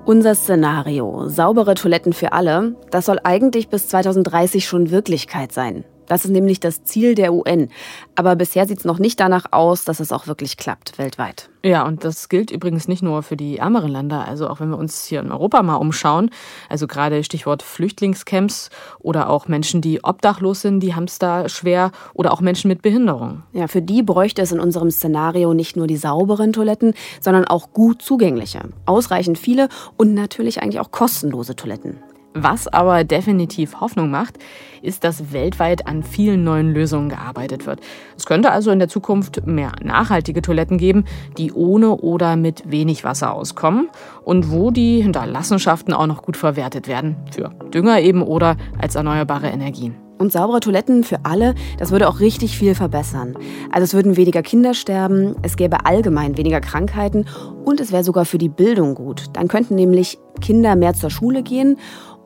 Unser 0.04 0.34
Szenario, 0.34 1.28
saubere 1.28 1.74
Toiletten 1.74 2.12
für 2.12 2.32
alle, 2.32 2.74
das 2.90 3.06
soll 3.06 3.20
eigentlich 3.22 3.68
bis 3.68 3.86
2030 3.88 4.66
schon 4.66 4.90
Wirklichkeit 4.90 5.52
sein. 5.52 5.84
Das 6.10 6.24
ist 6.24 6.32
nämlich 6.32 6.58
das 6.58 6.82
Ziel 6.82 7.14
der 7.14 7.32
UN. 7.32 7.68
Aber 8.16 8.34
bisher 8.34 8.66
sieht 8.66 8.78
es 8.78 8.84
noch 8.84 8.98
nicht 8.98 9.20
danach 9.20 9.52
aus, 9.52 9.84
dass 9.84 10.00
es 10.00 10.10
auch 10.10 10.26
wirklich 10.26 10.56
klappt 10.56 10.98
weltweit. 10.98 11.50
Ja, 11.62 11.86
und 11.86 12.02
das 12.02 12.28
gilt 12.28 12.50
übrigens 12.50 12.88
nicht 12.88 13.00
nur 13.00 13.22
für 13.22 13.36
die 13.36 13.58
ärmeren 13.58 13.92
Länder. 13.92 14.26
Also 14.26 14.48
auch 14.48 14.58
wenn 14.58 14.70
wir 14.70 14.78
uns 14.78 15.04
hier 15.04 15.20
in 15.20 15.30
Europa 15.30 15.62
mal 15.62 15.76
umschauen, 15.76 16.30
also 16.68 16.88
gerade 16.88 17.22
Stichwort 17.22 17.62
Flüchtlingscamps 17.62 18.70
oder 18.98 19.30
auch 19.30 19.46
Menschen, 19.46 19.82
die 19.82 20.02
obdachlos 20.02 20.62
sind, 20.62 20.80
die 20.80 20.96
haben 20.96 21.04
es 21.04 21.20
da 21.20 21.48
schwer 21.48 21.92
oder 22.12 22.32
auch 22.32 22.40
Menschen 22.40 22.66
mit 22.66 22.82
Behinderung. 22.82 23.44
Ja, 23.52 23.68
für 23.68 23.80
die 23.80 24.02
bräuchte 24.02 24.42
es 24.42 24.50
in 24.50 24.58
unserem 24.58 24.90
Szenario 24.90 25.54
nicht 25.54 25.76
nur 25.76 25.86
die 25.86 25.96
sauberen 25.96 26.52
Toiletten, 26.52 26.94
sondern 27.20 27.44
auch 27.44 27.72
gut 27.72 28.02
zugängliche, 28.02 28.62
ausreichend 28.84 29.38
viele 29.38 29.68
und 29.96 30.14
natürlich 30.14 30.60
eigentlich 30.60 30.80
auch 30.80 30.90
kostenlose 30.90 31.54
Toiletten. 31.54 32.00
Was 32.34 32.68
aber 32.68 33.02
definitiv 33.02 33.80
Hoffnung 33.80 34.10
macht, 34.10 34.38
ist, 34.82 35.02
dass 35.02 35.32
weltweit 35.32 35.86
an 35.86 36.04
vielen 36.04 36.44
neuen 36.44 36.72
Lösungen 36.72 37.08
gearbeitet 37.08 37.66
wird. 37.66 37.80
Es 38.16 38.24
könnte 38.24 38.52
also 38.52 38.70
in 38.70 38.78
der 38.78 38.88
Zukunft 38.88 39.46
mehr 39.46 39.72
nachhaltige 39.82 40.40
Toiletten 40.40 40.78
geben, 40.78 41.04
die 41.38 41.52
ohne 41.52 41.96
oder 41.96 42.36
mit 42.36 42.70
wenig 42.70 43.02
Wasser 43.02 43.34
auskommen 43.34 43.88
und 44.22 44.50
wo 44.50 44.70
die 44.70 45.02
Hinterlassenschaften 45.02 45.92
auch 45.92 46.06
noch 46.06 46.22
gut 46.22 46.36
verwertet 46.36 46.86
werden. 46.86 47.16
Für 47.32 47.50
Dünger 47.74 48.00
eben 48.00 48.22
oder 48.22 48.56
als 48.78 48.94
erneuerbare 48.94 49.48
Energien. 49.48 50.09
Und 50.20 50.32
saubere 50.32 50.60
Toiletten 50.60 51.02
für 51.02 51.20
alle, 51.22 51.54
das 51.78 51.92
würde 51.92 52.06
auch 52.06 52.20
richtig 52.20 52.58
viel 52.58 52.74
verbessern. 52.74 53.36
Also 53.72 53.84
es 53.84 53.94
würden 53.94 54.18
weniger 54.18 54.42
Kinder 54.42 54.74
sterben, 54.74 55.34
es 55.40 55.56
gäbe 55.56 55.86
allgemein 55.86 56.36
weniger 56.36 56.60
Krankheiten 56.60 57.24
und 57.64 57.80
es 57.80 57.90
wäre 57.90 58.04
sogar 58.04 58.26
für 58.26 58.36
die 58.36 58.50
Bildung 58.50 58.94
gut. 58.94 59.30
Dann 59.32 59.48
könnten 59.48 59.76
nämlich 59.76 60.18
Kinder 60.42 60.76
mehr 60.76 60.92
zur 60.92 61.08
Schule 61.08 61.42
gehen 61.42 61.78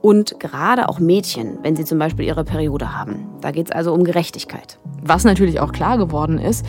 und 0.03 0.41
gerade 0.41 0.89
auch 0.89 0.99
Mädchen, 0.99 1.59
wenn 1.63 1.77
sie 1.77 1.85
zum 1.85 2.01
Beispiel 2.01 2.27
ihre 2.27 2.43
Periode 2.43 2.99
haben. 2.99 3.29
Da 3.41 3.53
geht 3.53 3.67
es 3.67 3.73
also 3.73 3.95
um 3.95 4.03
Gerechtigkeit. 4.03 4.81
Was 5.01 5.23
natürlich 5.23 5.61
auch 5.61 5.71
klar 5.71 5.97
geworden 5.97 6.41
ist, 6.41 6.67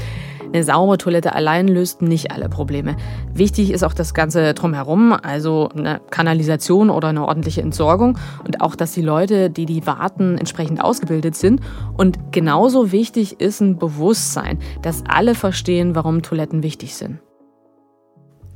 eine 0.55 0.63
saubere 0.63 0.97
Toilette 0.97 1.35
allein 1.35 1.67
löst 1.67 2.01
nicht 2.01 2.31
alle 2.31 2.47
Probleme. 2.47 2.95
Wichtig 3.33 3.71
ist 3.71 3.83
auch 3.83 3.93
das 3.93 4.13
Ganze 4.13 4.53
drumherum, 4.53 5.11
also 5.11 5.69
eine 5.75 5.99
Kanalisation 6.09 6.89
oder 6.89 7.09
eine 7.09 7.27
ordentliche 7.27 7.61
Entsorgung 7.61 8.17
und 8.45 8.61
auch, 8.61 8.75
dass 8.75 8.93
die 8.93 9.01
Leute, 9.01 9.49
die 9.49 9.65
die 9.65 9.85
warten, 9.85 10.37
entsprechend 10.37 10.81
ausgebildet 10.81 11.35
sind. 11.35 11.59
Und 11.97 12.31
genauso 12.31 12.91
wichtig 12.91 13.41
ist 13.41 13.59
ein 13.59 13.77
Bewusstsein, 13.77 14.59
dass 14.81 15.03
alle 15.07 15.35
verstehen, 15.35 15.93
warum 15.93 16.21
Toiletten 16.21 16.63
wichtig 16.63 16.95
sind. 16.95 17.19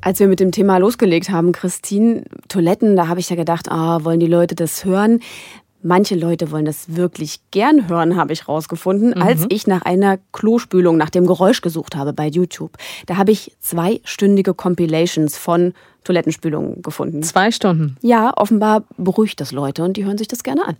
Als 0.01 0.21
wir 0.21 0.29
mit 0.29 0.39
dem 0.39 0.53
Thema 0.53 0.77
losgelegt 0.77 1.29
haben, 1.29 1.51
Christine, 1.51 2.23
Toiletten, 2.47 2.95
da 2.95 3.09
habe 3.09 3.19
ich 3.19 3.29
ja 3.29 3.35
gedacht, 3.35 3.69
ah, 3.69 4.05
wollen 4.05 4.21
die 4.21 4.27
Leute 4.27 4.55
das 4.55 4.85
hören? 4.85 5.19
Manche 5.81 6.15
Leute 6.15 6.51
wollen 6.51 6.65
das 6.65 6.95
wirklich 6.95 7.39
gern 7.51 7.87
hören, 7.87 8.17
habe 8.17 8.33
ich 8.33 8.47
rausgefunden, 8.47 9.11
mhm. 9.11 9.21
als 9.21 9.45
ich 9.49 9.65
nach 9.65 9.83
einer 9.83 10.17
Klospülung, 10.33 10.97
nach 10.97 11.09
dem 11.09 11.25
Geräusch 11.25 11.61
gesucht 11.61 11.95
habe 11.95 12.11
bei 12.11 12.27
YouTube. 12.27 12.77
Da 13.05 13.17
habe 13.17 13.31
ich 13.31 13.55
zweistündige 13.59 14.53
Compilations 14.53 15.37
von 15.37 15.73
Toilettenspülungen 16.03 16.81
gefunden. 16.81 17.23
Zwei 17.23 17.51
Stunden? 17.51 17.97
Ja, 18.01 18.33
offenbar 18.35 18.83
beruhigt 18.97 19.39
das 19.39 19.51
Leute 19.51 19.83
und 19.83 19.95
die 19.95 20.05
hören 20.05 20.17
sich 20.17 20.27
das 20.27 20.43
gerne 20.43 20.67
an. 20.67 20.77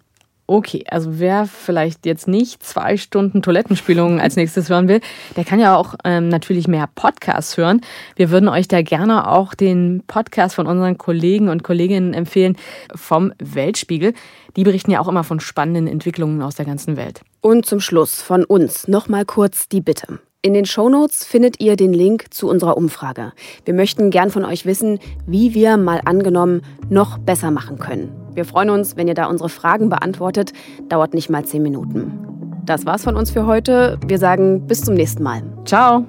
Okay, 0.50 0.84
also 0.90 1.20
wer 1.20 1.46
vielleicht 1.46 2.08
jetzt 2.08 2.28
nicht 2.28 2.64
zwei 2.64 2.98
Stunden 2.98 3.44
Toilettenspülungen 3.44 4.20
als 4.20 4.36
nächstes 4.36 4.68
hören 4.68 4.88
will, 4.88 5.00
der 5.36 5.46
kann 5.46 5.60
ja 5.60 5.78
auch 5.78 5.94
ähm, 6.04 6.28
natürlich 6.28 6.68
mehr 6.68 6.90
Podcasts 6.96 7.56
hören. 7.56 7.82
Wir 8.16 8.32
würden 8.32 8.50
euch 8.50 8.68
da 8.68 8.82
gerne 8.82 9.30
auch 9.30 9.54
den 9.54 10.02
Podcast 10.08 10.56
von 10.56 10.66
unseren 10.66 10.98
Kollegen 10.98 11.50
und 11.50 11.62
Kolleginnen 11.62 12.16
empfehlen 12.16 12.58
vom 12.96 13.32
Weltspiegel. 13.38 14.16
Die 14.56 14.64
berichten 14.64 14.90
ja 14.90 15.02
auch 15.02 15.08
immer 15.08 15.24
von 15.24 15.40
spannenden 15.40 15.86
Entwicklungen 15.86 16.42
aus 16.42 16.56
der 16.56 16.66
ganzen 16.66 16.98
Welt. 16.98 17.22
Und 17.42 17.68
zum 17.68 17.80
Schluss 17.80 18.20
von 18.20 18.44
uns 18.44 18.88
nochmal 18.88 19.26
kurz 19.26 19.70
die 19.70 19.82
Bitte. 19.82 20.18
In 20.42 20.54
den 20.54 20.66
Shownotes 20.66 21.26
findet 21.26 21.60
ihr 21.60 21.76
den 21.76 21.94
Link 21.94 22.34
zu 22.34 22.48
unserer 22.48 22.76
Umfrage. 22.76 23.34
Wir 23.66 23.74
möchten 23.76 24.10
gern 24.10 24.32
von 24.32 24.46
euch 24.46 24.66
wissen, 24.66 24.98
wie 25.28 25.54
wir 25.54 25.78
mal 25.78 26.02
angenommen 26.06 26.62
noch 26.90 27.18
besser 27.18 27.52
machen 27.52 27.78
können. 27.78 28.10
Wir 28.40 28.46
freuen 28.46 28.70
uns, 28.70 28.96
wenn 28.96 29.10
ihr 29.10 29.16
da 29.16 29.26
unsere 29.26 29.50
Fragen 29.50 29.90
beantwortet. 29.90 30.54
Dauert 30.88 31.14
nicht 31.14 31.30
mal 31.30 31.44
zehn 31.44 31.62
Minuten. 31.62 32.62
Das 32.66 32.86
war's 32.86 33.04
von 33.04 33.18
uns 33.18 33.32
für 33.32 33.46
heute. 33.46 34.00
Wir 34.08 34.18
sagen 34.18 34.66
bis 34.66 34.82
zum 34.82 34.94
nächsten 34.94 35.24
Mal. 35.24 35.44
Ciao. 35.66 36.06